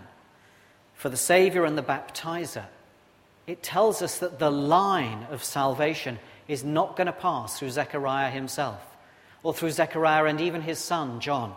for 0.95 1.09
the 1.09 1.17
Saviour 1.17 1.65
and 1.65 1.77
the 1.77 1.83
baptizer, 1.83 2.65
it 3.47 3.63
tells 3.63 4.01
us 4.01 4.19
that 4.19 4.39
the 4.39 4.51
line 4.51 5.27
of 5.29 5.43
salvation 5.43 6.19
is 6.47 6.63
not 6.63 6.95
going 6.95 7.07
to 7.07 7.13
pass 7.13 7.59
through 7.59 7.69
Zechariah 7.69 8.29
himself 8.29 8.81
or 9.43 9.53
through 9.53 9.71
Zechariah 9.71 10.25
and 10.25 10.39
even 10.39 10.61
his 10.61 10.79
son, 10.79 11.19
John. 11.19 11.53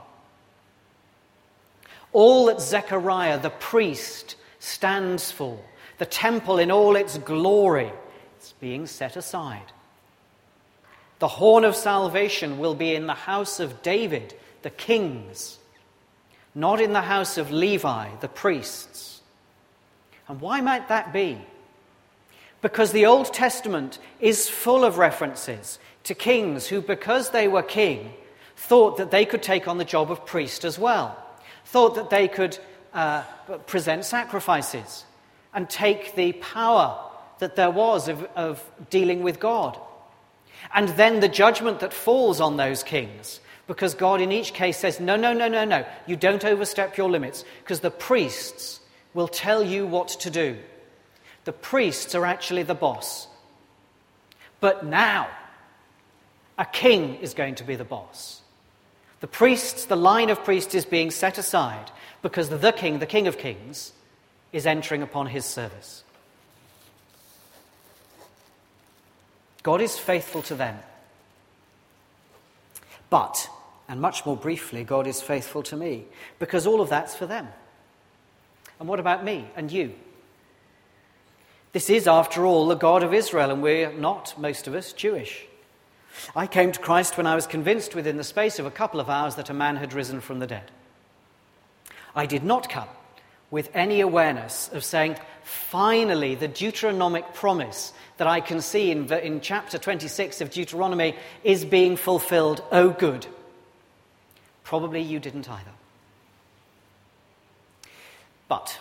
All 2.13 2.47
that 2.47 2.61
Zechariah, 2.61 3.39
the 3.41 3.51
priest, 3.51 4.37
stands 4.65 5.31
for, 5.31 5.59
the 5.99 6.07
temple 6.07 6.59
in 6.59 6.71
all 6.71 6.97
its 6.97 7.19
glory, 7.19 7.93
is 8.41 8.55
being 8.61 8.87
set 8.87 9.15
aside. 9.15 9.73
The 11.19 11.29
horn 11.29 11.65
of 11.65 11.77
salvation 11.77 12.59
will 12.59 12.75
be 12.75 12.95
in 12.95 13.07
the 13.07 13.15
house 13.15 13.61
of 13.61 13.83
David, 13.83 14.35
the 14.63 14.71
kings, 14.71 15.59
not 16.55 16.81
in 16.81 16.93
the 16.93 17.03
house 17.03 17.37
of 17.37 17.51
Levi, 17.51 18.09
the 18.21 18.29
priests. 18.29 19.21
And 20.29 20.41
why 20.41 20.61
might 20.63 20.89
that 20.89 21.13
be? 21.13 21.39
Because 22.63 22.93
the 22.93 23.07
Old 23.07 23.33
Testament 23.35 23.99
is 24.19 24.49
full 24.49 24.85
of 24.85 24.97
references 24.97 25.79
to 26.05 26.15
kings 26.15 26.67
who, 26.67 26.81
because 26.81 27.31
they 27.31 27.49
were 27.49 27.63
king, 27.63 28.15
thought 28.57 28.97
that 28.97 29.11
they 29.11 29.27
could 29.27 29.43
take 29.43 29.69
on 29.69 29.77
the 29.77 29.85
job 29.85 30.11
of 30.11 30.25
priest 30.25 30.65
as 30.65 30.79
well, 30.79 31.19
thought 31.67 31.97
that 31.97 32.09
they 32.09 32.29
could 32.29 32.59
uh, 32.95 33.23
present 33.67 34.05
sacrifices 34.05 35.05
and 35.53 35.69
take 35.69 36.15
the 36.15 36.33
power 36.35 36.99
that 37.41 37.57
there 37.57 37.71
was 37.71 38.09
of, 38.09 38.23
of 38.37 38.63
dealing 38.91 39.23
with 39.23 39.41
God. 39.41 39.79
And 40.73 40.89
then 40.91 41.21
the 41.21 41.29
judgment 41.29 41.81
that 41.81 41.93
falls 41.93 42.41
on 42.41 42.57
those 42.57 42.83
kings, 42.83 43.41
because 43.67 43.95
God 43.95 44.21
in 44.21 44.33
each 44.33 44.55
case 44.55 44.79
says, 44.79 45.01
no, 45.01 45.17
no, 45.17 45.33
no, 45.33 45.49
no, 45.49 45.65
no, 45.65 45.85
you 46.07 46.17
don't 46.17 46.45
overstep 46.45 46.97
your 46.97 47.11
limits, 47.11 47.45
because 47.63 47.81
the 47.81 47.91
priests 47.91 48.81
will 49.13 49.29
tell 49.29 49.63
you 49.63 49.87
what 49.87 50.09
to 50.09 50.31
do. 50.31 50.57
The 51.45 51.53
priests 51.53 52.15
are 52.15 52.25
actually 52.25 52.63
the 52.63 52.75
boss. 52.75 53.29
But 54.61 54.87
now, 54.87 55.29
a 56.57 56.65
king 56.65 57.17
is 57.17 57.35
going 57.35 57.57
to 57.57 57.65
be 57.65 57.77
the 57.77 57.85
boss. 57.85 58.41
The 59.21 59.27
priests, 59.27 59.87
the 59.87 59.97
line 59.97 60.31
of 60.31 60.45
priests 60.45 60.75
is 60.75 60.85
being 60.85 61.11
set 61.11 61.39
aside 61.39 61.91
because 62.25 62.49
the 62.49 62.73
king, 62.73 63.01
the 63.01 63.07
king 63.07 63.27
of 63.27 63.37
kings, 63.37 63.93
is 64.51 64.65
entering 64.65 65.03
upon 65.03 65.27
his 65.27 65.45
service. 65.45 66.05
God 69.63 69.83
is 69.83 69.99
faithful 69.99 70.41
to 70.45 70.55
them. 70.55 70.79
But, 73.11 73.47
and 73.91 74.01
much 74.01 74.25
more 74.25 74.39
briefly, 74.39 74.85
God 74.85 75.07
is 75.07 75.21
faithful 75.21 75.63
to 75.65 75.77
me 75.77 76.07
because 76.39 76.67
all 76.67 76.81
of 76.81 76.89
that's 76.89 77.15
for 77.15 77.27
them. 77.27 77.47
And 78.81 78.89
what 78.89 79.01
about 79.01 79.23
me 79.23 79.45
and 79.55 79.71
you? 79.71 79.93
This 81.73 81.91
is, 81.91 82.07
after 82.07 82.47
all, 82.47 82.69
the 82.69 82.75
God 82.75 83.03
of 83.03 83.13
Israel, 83.13 83.51
and 83.51 83.63
we're 83.63 83.93
not, 83.93 84.33
most 84.39 84.67
of 84.67 84.75
us, 84.75 84.95
Jewish. 84.95 85.45
I 86.35 86.47
came 86.47 86.73
to 86.73 86.81
Christ 86.81 87.19
when 87.19 87.27
I 87.27 87.35
was 87.35 87.47
convinced 87.47 87.95
within 87.95 88.17
the 88.17 88.25
space 88.25 88.59
of 88.59 88.65
a 88.65 88.71
couple 88.71 88.99
of 88.99 89.11
hours 89.11 89.35
that 89.35 89.51
a 89.51 89.55
man 89.55 89.77
had 89.77 89.93
risen 89.93 90.23
from 90.23 90.39
the 90.39 90.47
dead. 90.47 90.71
I 92.15 92.27
did 92.27 92.45
not 92.45 92.69
come 92.69 92.89
with 93.51 93.71
any 93.75 94.01
awareness 94.01 94.69
of 94.73 94.85
saying, 94.85 95.17
finally, 95.43 96.35
the 96.35 96.49
Deuteronomic 96.49 97.35
promise 97.35 97.93
that 98.17 98.27
I 98.27 98.41
can 98.41 98.61
see 98.61 98.91
in, 98.91 99.13
in 99.13 99.41
chapter 99.41 99.79
26 99.79 100.41
of 100.41 100.51
Deuteronomy 100.51 101.17
is 101.43 101.65
being 101.65 101.97
fulfilled. 101.97 102.63
Oh, 102.73 102.91
good. 102.91 103.27
Probably 104.63 105.03
you 105.03 105.19
didn't 105.19 105.49
either. 105.49 105.71
But 108.49 108.79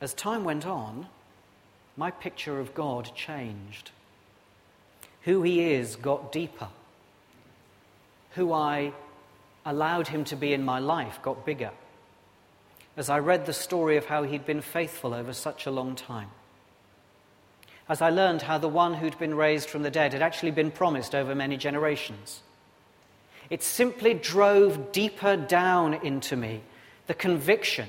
as 0.00 0.14
time 0.14 0.44
went 0.44 0.66
on, 0.66 1.06
my 1.96 2.10
picture 2.10 2.60
of 2.60 2.74
God 2.74 3.10
changed. 3.14 3.90
Who 5.22 5.42
He 5.42 5.72
is 5.72 5.96
got 5.96 6.32
deeper. 6.32 6.68
Who 8.36 8.52
I 8.52 8.92
allowed 9.66 10.08
Him 10.08 10.24
to 10.24 10.36
be 10.36 10.52
in 10.52 10.64
my 10.64 10.78
life 10.78 11.20
got 11.22 11.44
bigger 11.44 11.72
as 12.96 13.08
I 13.08 13.18
read 13.18 13.46
the 13.46 13.52
story 13.52 13.96
of 13.96 14.06
how 14.06 14.24
he'd 14.24 14.44
been 14.44 14.60
faithful 14.60 15.14
over 15.14 15.32
such 15.32 15.66
a 15.66 15.70
long 15.70 15.94
time. 15.94 16.30
As 17.88 18.02
I 18.02 18.10
learned 18.10 18.42
how 18.42 18.58
the 18.58 18.68
one 18.68 18.94
who'd 18.94 19.18
been 19.18 19.34
raised 19.34 19.68
from 19.68 19.82
the 19.82 19.90
dead 19.90 20.12
had 20.12 20.22
actually 20.22 20.52
been 20.52 20.70
promised 20.70 21.14
over 21.14 21.34
many 21.34 21.56
generations. 21.56 22.42
It 23.48 23.62
simply 23.62 24.14
drove 24.14 24.92
deeper 24.92 25.36
down 25.36 25.94
into 25.94 26.36
me 26.36 26.62
the 27.06 27.14
conviction 27.14 27.88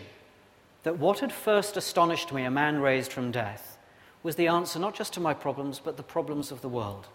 that 0.83 0.97
what 0.97 1.19
had 1.19 1.31
first 1.31 1.77
astonished 1.77 2.33
me, 2.33 2.43
a 2.43 2.51
man 2.51 2.79
raised 2.79 3.13
from 3.13 3.31
death, 3.31 3.77
was 4.23 4.35
the 4.35 4.47
answer 4.47 4.79
not 4.79 4.95
just 4.95 5.13
to 5.13 5.19
my 5.19 5.33
problems, 5.33 5.79
but 5.79 5.97
the 5.97 6.03
problems 6.03 6.51
of 6.51 6.61
the 6.61 6.69
world. 6.69 7.07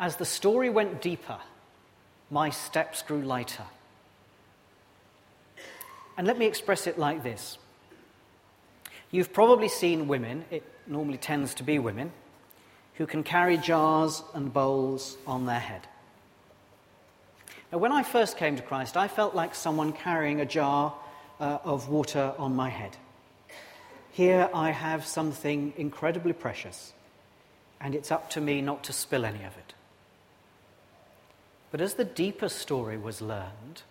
As 0.00 0.16
the 0.16 0.24
story 0.24 0.70
went 0.70 1.02
deeper, 1.02 1.38
my 2.30 2.50
steps 2.50 3.02
grew 3.02 3.20
lighter. 3.22 3.64
And 6.16 6.26
let 6.26 6.38
me 6.38 6.46
express 6.46 6.86
it 6.86 6.98
like 6.98 7.22
this 7.22 7.58
You've 9.10 9.32
probably 9.32 9.68
seen 9.68 10.08
women, 10.08 10.44
it 10.50 10.64
normally 10.86 11.18
tends 11.18 11.54
to 11.54 11.62
be 11.62 11.78
women, 11.78 12.12
who 12.94 13.06
can 13.06 13.22
carry 13.22 13.56
jars 13.56 14.22
and 14.34 14.52
bowls 14.52 15.16
on 15.26 15.46
their 15.46 15.60
head. 15.60 15.86
Now, 17.72 17.78
when 17.78 17.92
I 17.92 18.02
first 18.02 18.36
came 18.36 18.56
to 18.56 18.62
Christ, 18.62 18.96
I 18.96 19.08
felt 19.08 19.34
like 19.34 19.54
someone 19.54 19.92
carrying 19.92 20.40
a 20.40 20.46
jar 20.46 20.94
uh, 21.40 21.58
of 21.64 21.88
water 21.88 22.32
on 22.38 22.54
my 22.54 22.70
head. 22.70 22.96
Here 24.12 24.48
I 24.54 24.70
have 24.70 25.04
something 25.04 25.74
incredibly 25.76 26.32
precious, 26.32 26.94
and 27.80 27.94
it's 27.94 28.10
up 28.10 28.30
to 28.30 28.40
me 28.40 28.62
not 28.62 28.84
to 28.84 28.92
spill 28.92 29.24
any 29.24 29.44
of 29.44 29.56
it. 29.58 29.74
But 31.70 31.80
as 31.80 31.94
the 31.94 32.04
deeper 32.04 32.48
story 32.48 32.96
was 32.96 33.20
learned, 33.20 33.82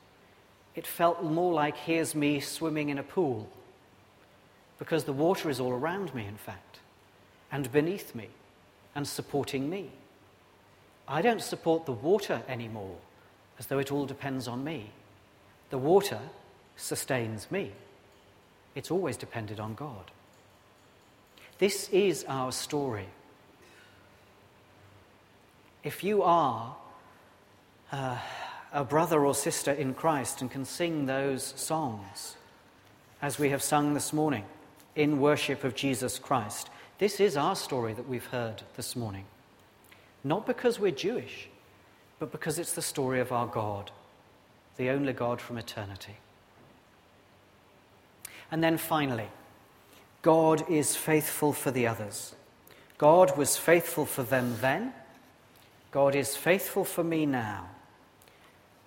it 0.75 0.85
felt 0.85 1.23
more 1.23 1.53
like 1.53 1.77
here's 1.77 2.13
me 2.13 2.39
swimming 2.39 2.89
in 2.89 2.97
a 2.97 3.03
pool. 3.03 3.49
Because 4.77 5.05
the 5.05 5.13
water 5.13 5.49
is 5.49 5.59
all 5.59 5.71
around 5.71 6.13
me, 6.13 6.25
in 6.25 6.35
fact, 6.35 6.79
and 7.51 7.71
beneath 7.71 8.13
me, 8.13 8.27
and 8.93 9.07
supporting 9.07 9.69
me. 9.69 9.91
I 11.07 11.21
don't 11.21 11.41
support 11.41 11.85
the 11.85 11.93
water 11.93 12.41
anymore 12.47 12.97
as 13.57 13.67
though 13.67 13.79
it 13.79 13.91
all 13.91 14.05
depends 14.05 14.47
on 14.47 14.63
me. 14.63 14.91
The 15.69 15.77
water 15.77 16.19
sustains 16.75 17.49
me. 17.49 17.71
It's 18.75 18.91
always 18.91 19.15
depended 19.15 19.59
on 19.59 19.75
God. 19.75 20.11
This 21.57 21.88
is 21.89 22.25
our 22.27 22.51
story. 22.51 23.07
If 25.83 26.03
you 26.03 26.23
are 26.23 26.75
uh, 27.91 28.17
a 28.75 28.83
brother 28.83 29.25
or 29.25 29.33
sister 29.33 29.71
in 29.71 29.93
Christ 29.93 30.41
and 30.41 30.51
can 30.51 30.65
sing 30.65 31.05
those 31.05 31.53
songs 31.55 32.35
as 33.21 33.39
we 33.39 33.49
have 33.49 33.63
sung 33.63 33.93
this 33.93 34.11
morning 34.11 34.43
in 34.97 35.21
worship 35.21 35.63
of 35.63 35.75
Jesus 35.75 36.19
Christ. 36.19 36.69
This 36.97 37.21
is 37.21 37.38
our 37.38 37.55
story 37.55 37.93
that 37.93 38.09
we've 38.09 38.25
heard 38.25 38.63
this 38.75 38.93
morning. 38.93 39.23
Not 40.25 40.45
because 40.45 40.77
we're 40.77 40.91
Jewish, 40.91 41.47
but 42.19 42.33
because 42.33 42.59
it's 42.59 42.73
the 42.73 42.81
story 42.81 43.21
of 43.21 43.31
our 43.31 43.47
God, 43.47 43.91
the 44.75 44.89
only 44.89 45.13
God 45.13 45.39
from 45.39 45.57
eternity. 45.57 46.17
And 48.51 48.61
then 48.61 48.77
finally, 48.77 49.29
God 50.21 50.69
is 50.69 50.97
faithful 50.97 51.53
for 51.53 51.71
the 51.71 51.88
others. 51.88 52.35
God 52.97 53.38
was 53.38 53.55
faithful 53.55 54.05
for 54.05 54.23
them 54.23 54.57
then. 54.59 54.91
God 55.91 56.13
is 56.13 56.35
faithful 56.35 56.83
for 56.83 57.05
me 57.05 57.25
now. 57.25 57.69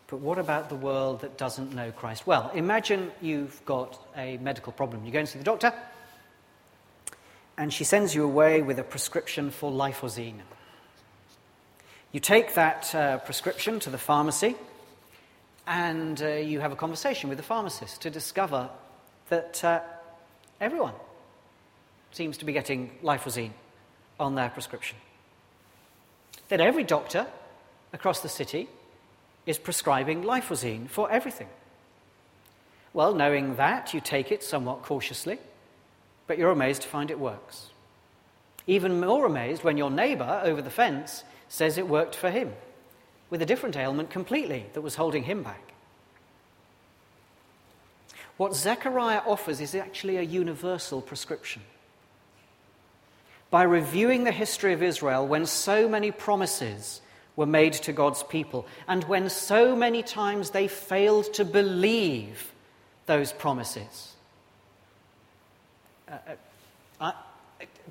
But 0.09 0.21
what 0.21 0.39
about 0.39 0.71
the 0.71 0.75
world 0.75 1.21
that 1.21 1.37
doesn't 1.37 1.75
know 1.75 1.93
Christ? 1.93 2.27
Well, 2.27 2.51
imagine 2.55 3.13
you've 3.21 3.63
got 3.67 3.99
a 4.17 4.39
medical 4.39 4.73
problem. 4.73 5.05
You 5.05 5.13
go 5.13 5.19
and 5.19 5.29
see 5.29 5.39
the 5.39 5.45
doctor, 5.45 5.73
and 7.59 7.73
she 7.73 7.85
sends 7.85 8.15
you 8.15 8.25
away 8.25 8.63
with 8.63 8.79
a 8.79 8.83
prescription 8.83 9.51
for 9.51 9.71
lifozine. 9.71 10.41
You 12.11 12.21
take 12.21 12.55
that 12.55 12.95
uh, 12.95 13.19
prescription 13.19 13.81
to 13.81 13.91
the 13.91 13.99
pharmacy, 13.99 14.57
and 15.67 16.21
uh, 16.23 16.29
you 16.29 16.61
have 16.61 16.73
a 16.73 16.77
conversation 16.77 17.29
with 17.29 17.37
the 17.37 17.45
pharmacist 17.45 18.01
to 18.01 18.11
discover 18.11 18.71
that 19.29 19.63
uh, 19.63 19.81
everyone 20.59 20.95
seems 22.13 22.39
to 22.39 22.47
be 22.47 22.55
getting 22.55 22.91
lifozine 23.03 23.51
on 24.19 24.37
their 24.37 24.49
prescription. 24.49 24.97
That 26.49 26.63
every 26.63 26.85
doctor 26.85 27.27
across 27.93 28.21
the 28.21 28.31
city 28.31 28.71
is 29.49 29.57
prescribing 29.57 30.23
lifozine 30.25 30.87
for 30.87 31.11
everything. 31.11 31.49
Well, 32.93 33.15
knowing 33.15 33.57
that, 33.57 33.95
you 33.95 34.01
take 34.01 34.31
it 34.31 34.45
somewhat 34.45 34.83
cautiously, 34.83 35.39
but 36.27 36.37
you're 36.37 36.51
amazed 36.51 36.83
to 36.83 36.89
find 36.89 37.11
it 37.11 37.19
works. 37.19 37.71
Even 38.67 39.01
more 39.01 39.25
amazed 39.25 39.65
when 39.65 39.79
your 39.79 39.91
neighbor 39.91 40.43
over 40.45 40.61
the 40.61 40.69
fence 40.69 41.25
says 41.49 41.79
it 41.79 41.89
worked 41.89 42.15
for 42.15 42.31
him, 42.31 42.53
with 43.31 43.41
a 43.41 43.47
different 43.47 43.75
ailment 43.75 44.11
completely 44.11 44.67
that 44.75 44.83
was 44.83 44.97
holding 44.97 45.23
him 45.23 45.43
back. 45.43 45.73
What 48.37 48.55
Zechariah 48.55 49.23
offers 49.27 49.63
is 49.63 49.75
actually 49.75 50.19
a 50.19 50.23
universal 50.23 51.01
prescription. 51.01 51.63
By 53.51 53.63
reviewing 53.63 54.25
the 54.25 54.31
history 54.31 54.75
of 54.75 54.83
Israel, 54.83 55.27
when 55.27 55.47
so 55.47 55.89
many 55.89 56.11
promises 56.11 57.01
were 57.39 57.47
made 57.47 57.73
to 57.73 57.93
God's 57.93 58.25
people, 58.25 58.67
and 58.89 59.05
when 59.05 59.31
so 59.31 59.77
many 59.77 60.03
times 60.03 60.51
they 60.51 60.67
failed 60.67 61.33
to 61.35 61.45
believe 61.45 62.53
those 63.07 63.33
promises. 63.33 64.17
Uh, 66.09 66.17
uh, 67.01 67.13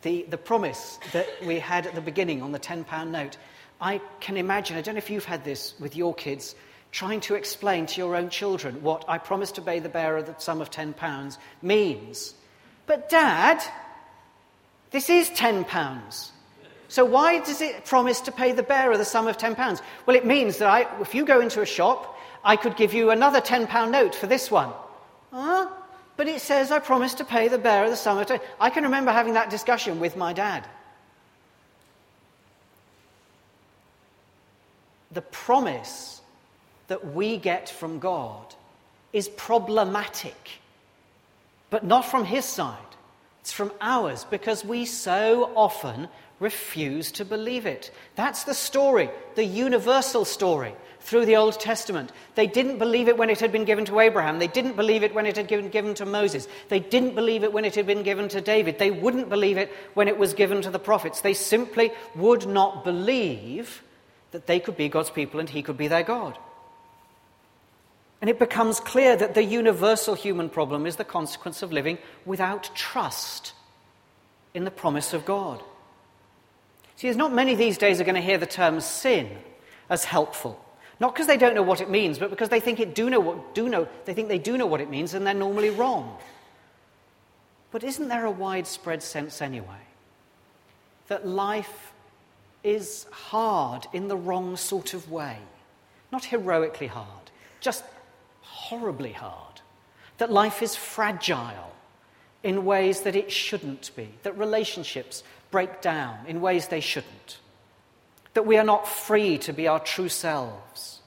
the, 0.02 0.26
the 0.30 0.38
promise 0.38 1.00
that 1.14 1.28
we 1.46 1.60
had 1.60 1.88
at 1.88 1.96
the 1.96 2.02
beginning 2.02 2.42
on 2.42 2.52
the 2.52 2.60
£10 2.60 3.08
note 3.08 3.38
I 3.80 4.02
can 4.20 4.36
imagine, 4.36 4.76
I 4.76 4.82
don't 4.82 4.96
know 4.96 5.00
if 5.00 5.10
you've 5.10 5.24
had 5.24 5.46
this 5.46 5.80
with 5.80 5.96
your 5.96 6.14
kids, 6.14 6.54
trying 6.92 7.22
to 7.22 7.36
explain 7.36 7.86
to 7.86 8.02
your 8.02 8.16
own 8.18 8.30
children 8.30 8.82
what 8.82 9.06
I 9.08 9.18
promise 9.18 9.52
to 9.54 9.62
pay 9.62 9.80
the 9.80 9.88
bearer 9.88 10.22
the 10.24 10.36
sum 10.40 10.60
of 10.60 10.72
£10 10.72 11.38
means. 11.62 12.34
But, 12.86 13.08
Dad, 13.10 13.62
this 14.92 15.10
is 15.10 15.30
£10. 15.30 16.32
So, 16.90 17.04
why 17.04 17.40
does 17.40 17.62
it 17.62 17.86
promise 17.86 18.22
to 18.22 18.32
pay 18.32 18.54
the 18.54 18.64
bearer 18.64 18.98
the 18.98 19.06
sum 19.06 19.28
of 19.28 19.38
£10? 19.38 19.82
Well, 20.06 20.16
it 20.16 20.26
means 20.26 20.58
that 20.58 20.70
I, 20.70 21.02
if 21.02 21.14
you 21.14 21.26
go 21.26 21.42
into 21.42 21.62
a 21.62 21.66
shop, 21.66 22.18
I 22.44 22.56
could 22.56 22.78
give 22.78 22.94
you 22.94 23.12
another 23.12 23.42
£10 23.42 23.92
note 23.92 24.16
for 24.16 24.28
this 24.28 24.50
one. 24.50 24.72
Huh? 25.34 25.68
But 26.16 26.28
it 26.28 26.42
says 26.42 26.72
I 26.72 26.80
promise 26.80 27.14
to 27.16 27.26
pay 27.26 27.48
the 27.48 27.58
bearer 27.58 27.90
the 27.90 27.96
sum 27.96 28.18
of 28.18 28.28
10 28.28 28.40
I 28.60 28.70
can 28.70 28.84
remember 28.84 29.12
having 29.12 29.34
that 29.34 29.50
discussion 29.50 30.00
with 30.00 30.16
my 30.18 30.34
dad. 30.34 30.68
The 35.12 35.22
promise 35.22 36.22
that 36.88 37.14
we 37.14 37.38
get 37.38 37.70
from 37.70 38.00
God 38.00 38.56
is 39.14 39.28
problematic, 39.30 40.52
but 41.70 41.84
not 41.84 42.06
from 42.06 42.26
his 42.26 42.46
side. 42.46 42.78
It's 43.42 43.52
from 43.52 43.72
ours 43.80 44.26
because 44.30 44.66
we 44.66 44.86
so 44.86 45.52
often 45.56 46.10
refuse 46.40 47.12
to 47.14 47.26
believe 47.26 47.66
it. 47.66 47.92
That's 48.16 48.44
the 48.44 48.54
story, 48.54 49.10
the 49.36 49.46
universal 49.46 50.26
story 50.26 50.74
through 51.00 51.26
the 51.26 51.38
Old 51.38 51.60
Testament. 51.60 52.12
They 52.36 52.48
didn't 52.48 52.80
believe 52.80 53.08
it 53.08 53.18
when 53.18 53.30
it 53.30 53.40
had 53.40 53.52
been 53.52 53.66
given 53.66 53.86
to 53.86 54.00
Abraham. 54.00 54.40
They 54.40 54.48
didn't 54.48 54.76
believe 54.76 55.04
it 55.04 55.16
when 55.16 55.26
it 55.26 55.38
had 55.38 55.48
been 55.48 55.70
given 55.70 55.94
to 55.96 56.06
Moses. 56.06 56.48
They 56.70 56.80
didn't 56.80 57.16
believe 57.16 57.44
it 57.44 57.54
when 57.54 57.66
it 57.66 57.76
had 57.76 57.88
been 57.88 58.04
given 58.04 58.28
to 58.30 58.42
David. 58.42 58.78
They 58.78 58.92
wouldn't 58.92 59.30
believe 59.30 59.58
it 59.58 59.72
when 59.94 60.08
it 60.08 60.18
was 60.18 60.34
given 60.34 60.62
to 60.64 60.70
the 60.70 60.80
prophets. 60.80 61.22
They 61.22 61.34
simply 61.34 61.92
would 62.16 62.46
not 62.46 62.84
believe 62.84 63.84
that 64.32 64.48
they 64.48 64.60
could 64.60 64.76
be 64.76 64.90
God's 64.90 65.10
people 65.10 65.40
and 65.40 65.50
he 65.50 65.64
could 65.64 65.78
be 65.78 65.88
their 65.88 66.04
God. 66.04 66.38
And 68.20 68.30
it 68.30 68.40
becomes 68.40 68.80
clear 68.80 69.16
that 69.16 69.36
the 69.36 69.44
universal 69.44 70.16
human 70.16 70.50
problem 70.50 70.86
is 70.86 70.96
the 70.96 71.04
consequence 71.04 71.62
of 71.62 71.72
living 71.72 72.00
without 72.26 72.76
trust 72.76 73.54
in 74.54 74.66
the 74.66 74.72
promise 74.72 75.14
of 75.14 75.24
God. 75.24 75.64
See, 76.98 77.08
there's 77.08 77.16
not 77.16 77.32
many 77.32 77.54
these 77.54 77.78
days 77.78 78.02
are 78.02 78.04
going 78.04 78.16
to 78.16 78.22
hear 78.22 78.40
the 78.40 78.48
term 78.48 78.82
sin 78.82 79.30
as 79.88 80.04
helpful. 80.04 80.60
Not 81.00 81.14
because 81.14 81.28
they 81.28 81.38
don't 81.38 81.54
know 81.54 81.62
what 81.62 81.80
it 81.80 81.92
means, 81.92 82.18
but 82.18 82.32
because 82.32 82.50
they 82.50 82.60
think 82.60 82.80
it 82.80 82.96
do 82.96 83.08
know 83.08 83.20
what 83.20 83.54
do 83.54 83.70
know 83.70 83.88
they 84.06 84.16
think 84.16 84.30
they 84.30 84.40
do 84.40 84.58
know 84.58 84.66
what 84.66 84.82
it 84.82 84.90
means 84.90 85.14
and 85.14 85.26
they're 85.26 85.36
normally 85.36 85.70
wrong. 85.70 86.18
But 87.70 87.84
isn't 87.84 88.08
there 88.08 88.26
a 88.26 88.32
widespread 88.32 89.04
sense 89.04 89.44
anyway 89.44 89.86
that 91.08 91.28
life 91.28 91.94
is 92.64 93.06
hard 93.12 93.86
in 93.94 94.08
the 94.08 94.18
wrong 94.18 94.58
sort 94.58 94.96
of 94.96 95.12
way? 95.12 95.38
Not 96.12 96.26
heroically 96.26 96.88
hard, 96.88 97.30
just 97.62 97.84
horribly 98.42 99.12
hard. 99.12 99.62
That 100.18 100.32
life 100.32 100.64
is 100.64 100.76
fragile 100.76 101.76
in 102.42 102.66
ways 102.66 103.02
that 103.02 103.16
it 103.16 103.32
shouldn't 103.32 103.92
be, 103.96 104.10
that 104.24 104.36
relationships 104.38 105.24
break 105.52 105.82
down 105.82 106.26
in 106.28 106.42
ways 106.42 106.68
they 106.68 106.82
shouldn't 106.82 107.40
that 108.38 108.46
we 108.46 108.56
are 108.56 108.64
not 108.64 108.88
free 108.88 109.40
to 109.40 109.52
be 109.52 109.68
our 109.68 109.80
true 109.80 110.10
selves. 110.10 111.02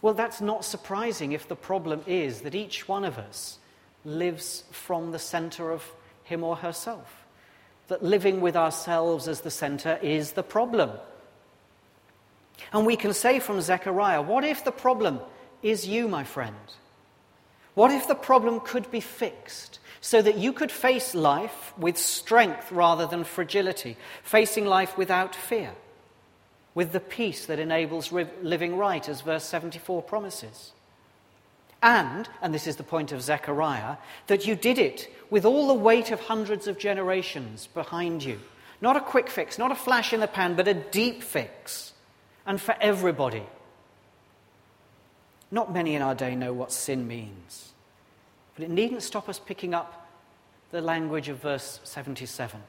Well, 0.00 0.14
that's 0.14 0.40
not 0.40 0.64
surprising 0.64 1.32
if 1.32 1.46
the 1.46 1.54
problem 1.54 2.00
is 2.06 2.40
that 2.40 2.54
each 2.54 2.88
one 2.88 3.04
of 3.04 3.18
us 3.18 3.58
lives 4.06 4.64
from 4.70 5.12
the 5.12 5.18
center 5.18 5.70
of 5.70 5.84
him 6.24 6.42
or 6.42 6.56
herself. 6.56 7.26
That 7.88 8.02
living 8.02 8.40
with 8.40 8.56
ourselves 8.56 9.28
as 9.28 9.42
the 9.42 9.50
center 9.50 9.98
is 10.00 10.32
the 10.32 10.42
problem. 10.42 10.92
And 12.72 12.86
we 12.86 12.96
can 12.96 13.12
say 13.12 13.40
from 13.40 13.60
Zechariah, 13.60 14.22
what 14.22 14.42
if 14.42 14.64
the 14.64 14.72
problem 14.72 15.20
is 15.62 15.86
you, 15.86 16.08
my 16.08 16.24
friend? 16.24 16.56
What 17.74 17.90
if 17.90 18.06
the 18.08 18.14
problem 18.14 18.60
could 18.60 18.90
be 18.90 19.00
fixed? 19.00 19.78
so 20.02 20.20
that 20.20 20.36
you 20.36 20.52
could 20.52 20.72
face 20.72 21.14
life 21.14 21.72
with 21.78 21.96
strength 21.96 22.72
rather 22.72 23.06
than 23.06 23.22
fragility, 23.22 23.96
facing 24.24 24.66
life 24.66 24.98
without 24.98 25.34
fear, 25.34 25.70
with 26.74 26.90
the 26.90 27.00
peace 27.00 27.46
that 27.46 27.60
enables 27.60 28.10
living 28.10 28.76
right, 28.76 29.08
as 29.08 29.20
verse 29.20 29.44
74 29.44 30.02
promises. 30.02 30.72
And, 31.80 32.28
and 32.42 32.52
this 32.52 32.66
is 32.66 32.76
the 32.76 32.82
point 32.82 33.12
of 33.12 33.22
Zechariah, 33.22 33.96
that 34.26 34.44
you 34.44 34.56
did 34.56 34.76
it 34.76 35.08
with 35.30 35.44
all 35.44 35.68
the 35.68 35.74
weight 35.74 36.10
of 36.10 36.20
hundreds 36.20 36.66
of 36.66 36.78
generations 36.78 37.68
behind 37.68 38.24
you. 38.24 38.40
Not 38.80 38.96
a 38.96 39.00
quick 39.00 39.30
fix, 39.30 39.56
not 39.56 39.70
a 39.70 39.76
flash 39.76 40.12
in 40.12 40.18
the 40.18 40.26
pan, 40.26 40.56
but 40.56 40.66
a 40.66 40.74
deep 40.74 41.22
fix. 41.22 41.92
And 42.44 42.60
for 42.60 42.74
everybody. 42.80 43.44
Not 45.52 45.72
many 45.72 45.94
in 45.94 46.02
our 46.02 46.14
day 46.14 46.34
know 46.34 46.52
what 46.52 46.72
sin 46.72 47.06
means. 47.06 47.72
But 48.56 48.64
it 48.64 48.70
needn't 48.70 49.02
stop 49.02 49.28
us 49.28 49.38
picking 49.38 49.74
up 49.74 50.08
the 50.72 50.80
language 50.80 51.28
of 51.28 51.40
verse 51.40 51.78
77. 51.84 52.60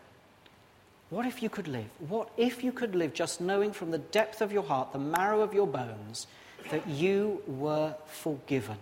What 1.10 1.26
if 1.26 1.42
you 1.42 1.50
could 1.50 1.68
live? 1.68 1.90
What 2.08 2.30
if 2.38 2.64
you 2.64 2.72
could 2.72 2.94
live 2.94 3.14
just 3.14 3.40
knowing 3.40 3.72
from 3.72 3.92
the 3.92 3.98
depth 4.00 4.42
of 4.42 4.52
your 4.52 4.64
heart, 4.64 4.92
the 4.92 5.00
marrow 5.00 5.42
of 5.42 5.54
your 5.54 5.68
bones, 5.68 6.28
that 6.72 6.86
you 6.88 7.42
were 7.48 7.96
forgiven? 8.06 8.78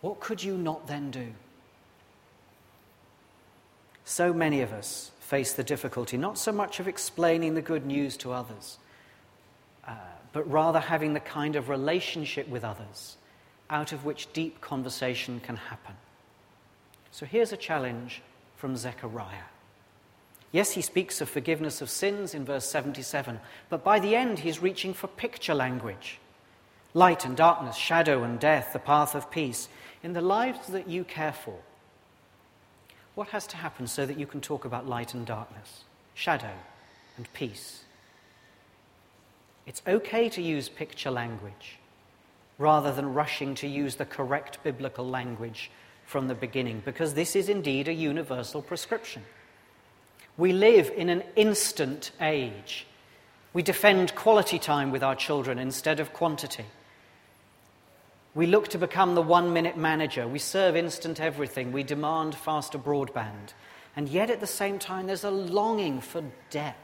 What 0.00 0.20
could 0.20 0.42
you 0.42 0.56
not 0.56 0.88
then 0.88 1.10
do? 1.10 1.28
So 4.04 4.32
many 4.32 4.60
of 4.60 4.72
us 4.72 5.12
face 5.20 5.52
the 5.52 5.64
difficulty 5.64 6.16
not 6.16 6.38
so 6.38 6.52
much 6.52 6.80
of 6.80 6.88
explaining 6.88 7.54
the 7.54 7.62
good 7.62 7.84
news 7.84 8.16
to 8.18 8.32
others, 8.32 8.78
uh, 9.86 9.94
but 10.36 10.52
rather 10.52 10.80
having 10.80 11.14
the 11.14 11.20
kind 11.20 11.56
of 11.56 11.70
relationship 11.70 12.46
with 12.46 12.62
others 12.62 13.16
out 13.70 13.92
of 13.92 14.04
which 14.04 14.30
deep 14.34 14.60
conversation 14.60 15.40
can 15.40 15.56
happen. 15.56 15.94
So 17.10 17.24
here's 17.24 17.52
a 17.52 17.56
challenge 17.56 18.20
from 18.58 18.76
Zechariah. 18.76 19.48
Yes, 20.52 20.72
he 20.72 20.82
speaks 20.82 21.22
of 21.22 21.30
forgiveness 21.30 21.80
of 21.80 21.88
sins 21.88 22.34
in 22.34 22.44
verse 22.44 22.68
77, 22.68 23.40
but 23.70 23.82
by 23.82 23.98
the 23.98 24.14
end 24.14 24.40
he's 24.40 24.60
reaching 24.60 24.92
for 24.92 25.06
picture 25.06 25.54
language. 25.54 26.18
Light 26.92 27.24
and 27.24 27.34
darkness, 27.34 27.74
shadow 27.74 28.22
and 28.22 28.38
death, 28.38 28.74
the 28.74 28.78
path 28.78 29.14
of 29.14 29.30
peace. 29.30 29.70
In 30.02 30.12
the 30.12 30.20
lives 30.20 30.66
that 30.66 30.86
you 30.86 31.04
care 31.04 31.32
for, 31.32 31.60
what 33.14 33.28
has 33.28 33.46
to 33.46 33.56
happen 33.56 33.86
so 33.86 34.04
that 34.04 34.18
you 34.18 34.26
can 34.26 34.42
talk 34.42 34.66
about 34.66 34.86
light 34.86 35.14
and 35.14 35.24
darkness, 35.24 35.84
shadow 36.12 36.52
and 37.16 37.32
peace? 37.32 37.85
It's 39.66 39.82
okay 39.86 40.28
to 40.30 40.40
use 40.40 40.68
picture 40.68 41.10
language 41.10 41.78
rather 42.58 42.92
than 42.92 43.12
rushing 43.12 43.54
to 43.56 43.66
use 43.66 43.96
the 43.96 44.06
correct 44.06 44.62
biblical 44.62 45.06
language 45.06 45.70
from 46.06 46.28
the 46.28 46.34
beginning, 46.34 46.80
because 46.84 47.14
this 47.14 47.34
is 47.34 47.48
indeed 47.48 47.88
a 47.88 47.92
universal 47.92 48.62
prescription. 48.62 49.22
We 50.38 50.52
live 50.52 50.92
in 50.96 51.08
an 51.08 51.24
instant 51.34 52.12
age. 52.20 52.86
We 53.52 53.62
defend 53.62 54.14
quality 54.14 54.58
time 54.58 54.92
with 54.92 55.02
our 55.02 55.16
children 55.16 55.58
instead 55.58 55.98
of 55.98 56.12
quantity. 56.12 56.66
We 58.34 58.46
look 58.46 58.68
to 58.68 58.78
become 58.78 59.14
the 59.14 59.22
one 59.22 59.52
minute 59.52 59.76
manager. 59.76 60.28
We 60.28 60.38
serve 60.38 60.76
instant 60.76 61.20
everything. 61.20 61.72
We 61.72 61.82
demand 61.82 62.34
faster 62.34 62.78
broadband. 62.78 63.54
And 63.96 64.08
yet, 64.08 64.30
at 64.30 64.40
the 64.40 64.46
same 64.46 64.78
time, 64.78 65.06
there's 65.06 65.24
a 65.24 65.30
longing 65.30 66.02
for 66.02 66.22
depth, 66.50 66.78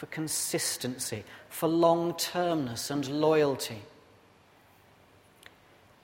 for 0.00 0.06
consistency, 0.06 1.22
for 1.50 1.68
long 1.68 2.14
termness 2.14 2.90
and 2.90 3.06
loyalty. 3.06 3.82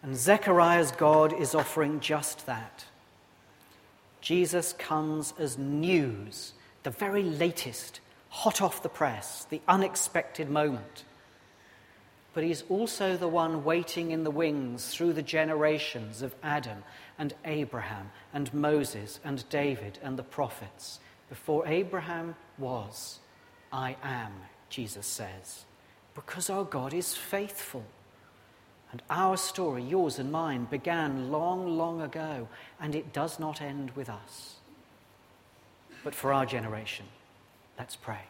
And 0.03 0.15
Zechariah's 0.15 0.91
God 0.91 1.33
is 1.33 1.55
offering 1.55 2.01
just 2.01 2.45
that. 2.45 2.85
Jesus 4.21 4.75
comes 4.75 5.33
as 5.39 5.57
news, 5.57 6.53
the 6.83 6.91
very 6.91 7.23
latest, 7.23 8.01
hot 8.29 8.61
off 8.61 8.83
the 8.83 8.91
press, 8.91 9.47
the 9.47 9.63
unexpected 9.67 10.51
moment. 10.51 11.05
But 12.35 12.45
he's 12.45 12.65
also 12.69 13.17
the 13.17 13.29
one 13.29 13.65
waiting 13.65 14.11
in 14.11 14.25
the 14.25 14.31
wings 14.31 14.89
through 14.89 15.15
the 15.15 15.23
generations 15.23 16.21
of 16.21 16.35
Adam 16.43 16.85
and 17.19 17.33
Abraham 17.47 18.11
and 18.35 18.53
Moses 18.53 19.21
and 19.25 19.49
David 19.49 19.99
and 20.03 20.19
the 20.19 20.23
prophets. 20.23 21.01
Before 21.31 21.67
Abraham 21.67 22.37
was, 22.59 23.21
I 23.77 23.95
am, 24.03 24.33
Jesus 24.71 25.07
says, 25.07 25.67
because 26.15 26.49
our 26.49 26.65
God 26.65 26.95
is 26.95 27.15
faithful. 27.15 27.85
And 28.91 29.03
our 29.11 29.37
story, 29.37 29.83
yours 29.83 30.19
and 30.19 30.33
mine, 30.33 30.65
began 30.71 31.31
long, 31.31 31.77
long 31.77 32.01
ago, 32.01 32.49
and 32.81 32.95
it 32.95 33.13
does 33.13 33.39
not 33.39 33.61
end 33.61 33.91
with 33.91 34.09
us. 34.09 34.55
But 36.03 36.15
for 36.15 36.33
our 36.33 36.47
generation, 36.47 37.05
let's 37.79 37.97
pray. 37.97 38.23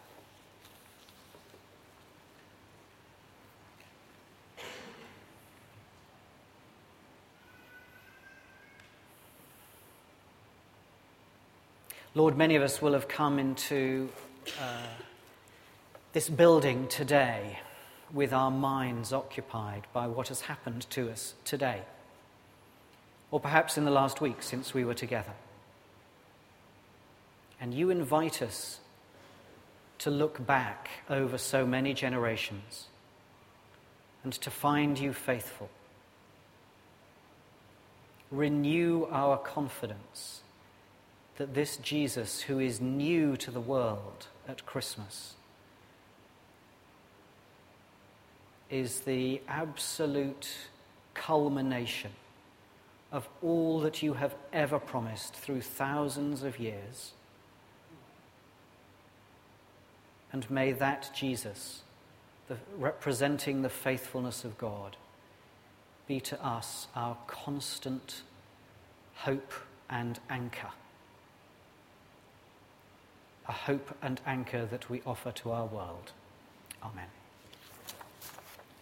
Lord, 12.17 12.37
many 12.37 12.57
of 12.57 12.65
us 12.65 12.83
will 12.83 12.95
have 12.95 13.07
come 13.07 13.39
into 13.39 14.09
uh, 14.61 14.87
this 16.17 16.31
building 16.31 16.89
today 16.89 17.59
with 18.11 18.33
our 18.33 18.51
minds 18.51 19.13
occupied 19.13 19.83
by 19.93 20.07
what 20.07 20.29
has 20.29 20.41
happened 20.41 20.89
to 20.89 21.11
us 21.11 21.35
today, 21.45 21.83
or 23.31 23.39
perhaps 23.39 23.77
in 23.77 23.85
the 23.85 23.91
last 23.91 24.19
week 24.23 24.43
since 24.43 24.73
we 24.73 24.83
were 24.83 24.95
together. 24.95 25.35
And 27.61 27.75
you 27.75 27.91
invite 27.91 28.41
us 28.41 28.81
to 29.99 30.11
look 30.11 30.47
back 30.47 30.89
over 31.11 31.37
so 31.37 31.67
many 31.67 31.93
generations 31.93 32.87
and 34.25 34.33
to 34.33 34.51
find 34.51 34.99
you 34.99 35.13
faithful. 35.13 35.69
Renew 38.31 39.07
our 39.11 39.37
confidence 39.37 40.41
that 41.37 41.53
this 41.53 41.77
Jesus, 41.77 42.41
who 42.41 42.59
is 42.59 42.81
new 42.81 43.37
to 43.37 43.51
the 43.51 43.61
world 43.61 44.29
at 44.49 44.65
Christmas, 44.65 45.35
is 48.71 49.01
the 49.01 49.41
absolute 49.49 50.49
culmination 51.15 52.11
of 53.13 53.29
all 53.43 53.81
that 53.81 54.03
you 54.03 54.15
have 54.15 54.35
ever 54.53 54.79
promised 54.79 55.35
through 55.35 55.61
thousands 55.61 56.43
of 56.43 56.59
years. 56.59 57.13
And 60.33 60.51
may 60.51 60.73
that 60.73 61.11
Jesus, 61.15 61.83
the, 62.49 62.59
representing 62.77 63.63
the 63.63 63.69
faithfulness 63.69 64.45
of 64.45 64.59
God, 64.59 64.97
be 66.07 66.21
to 66.21 66.45
us 66.45 66.89
our 66.95 67.17
constant 67.27 68.23
hope 69.15 69.53
and 69.89 70.19
anchor. 70.29 70.71
A 73.49 73.53
hope 73.53 73.97
and 74.03 74.21
anchor 74.27 74.67
that 74.67 74.91
we 74.91 75.01
offer 75.07 75.31
to 75.31 75.53
our 75.53 75.67
world. 75.67 76.13
Amen. 76.83 77.07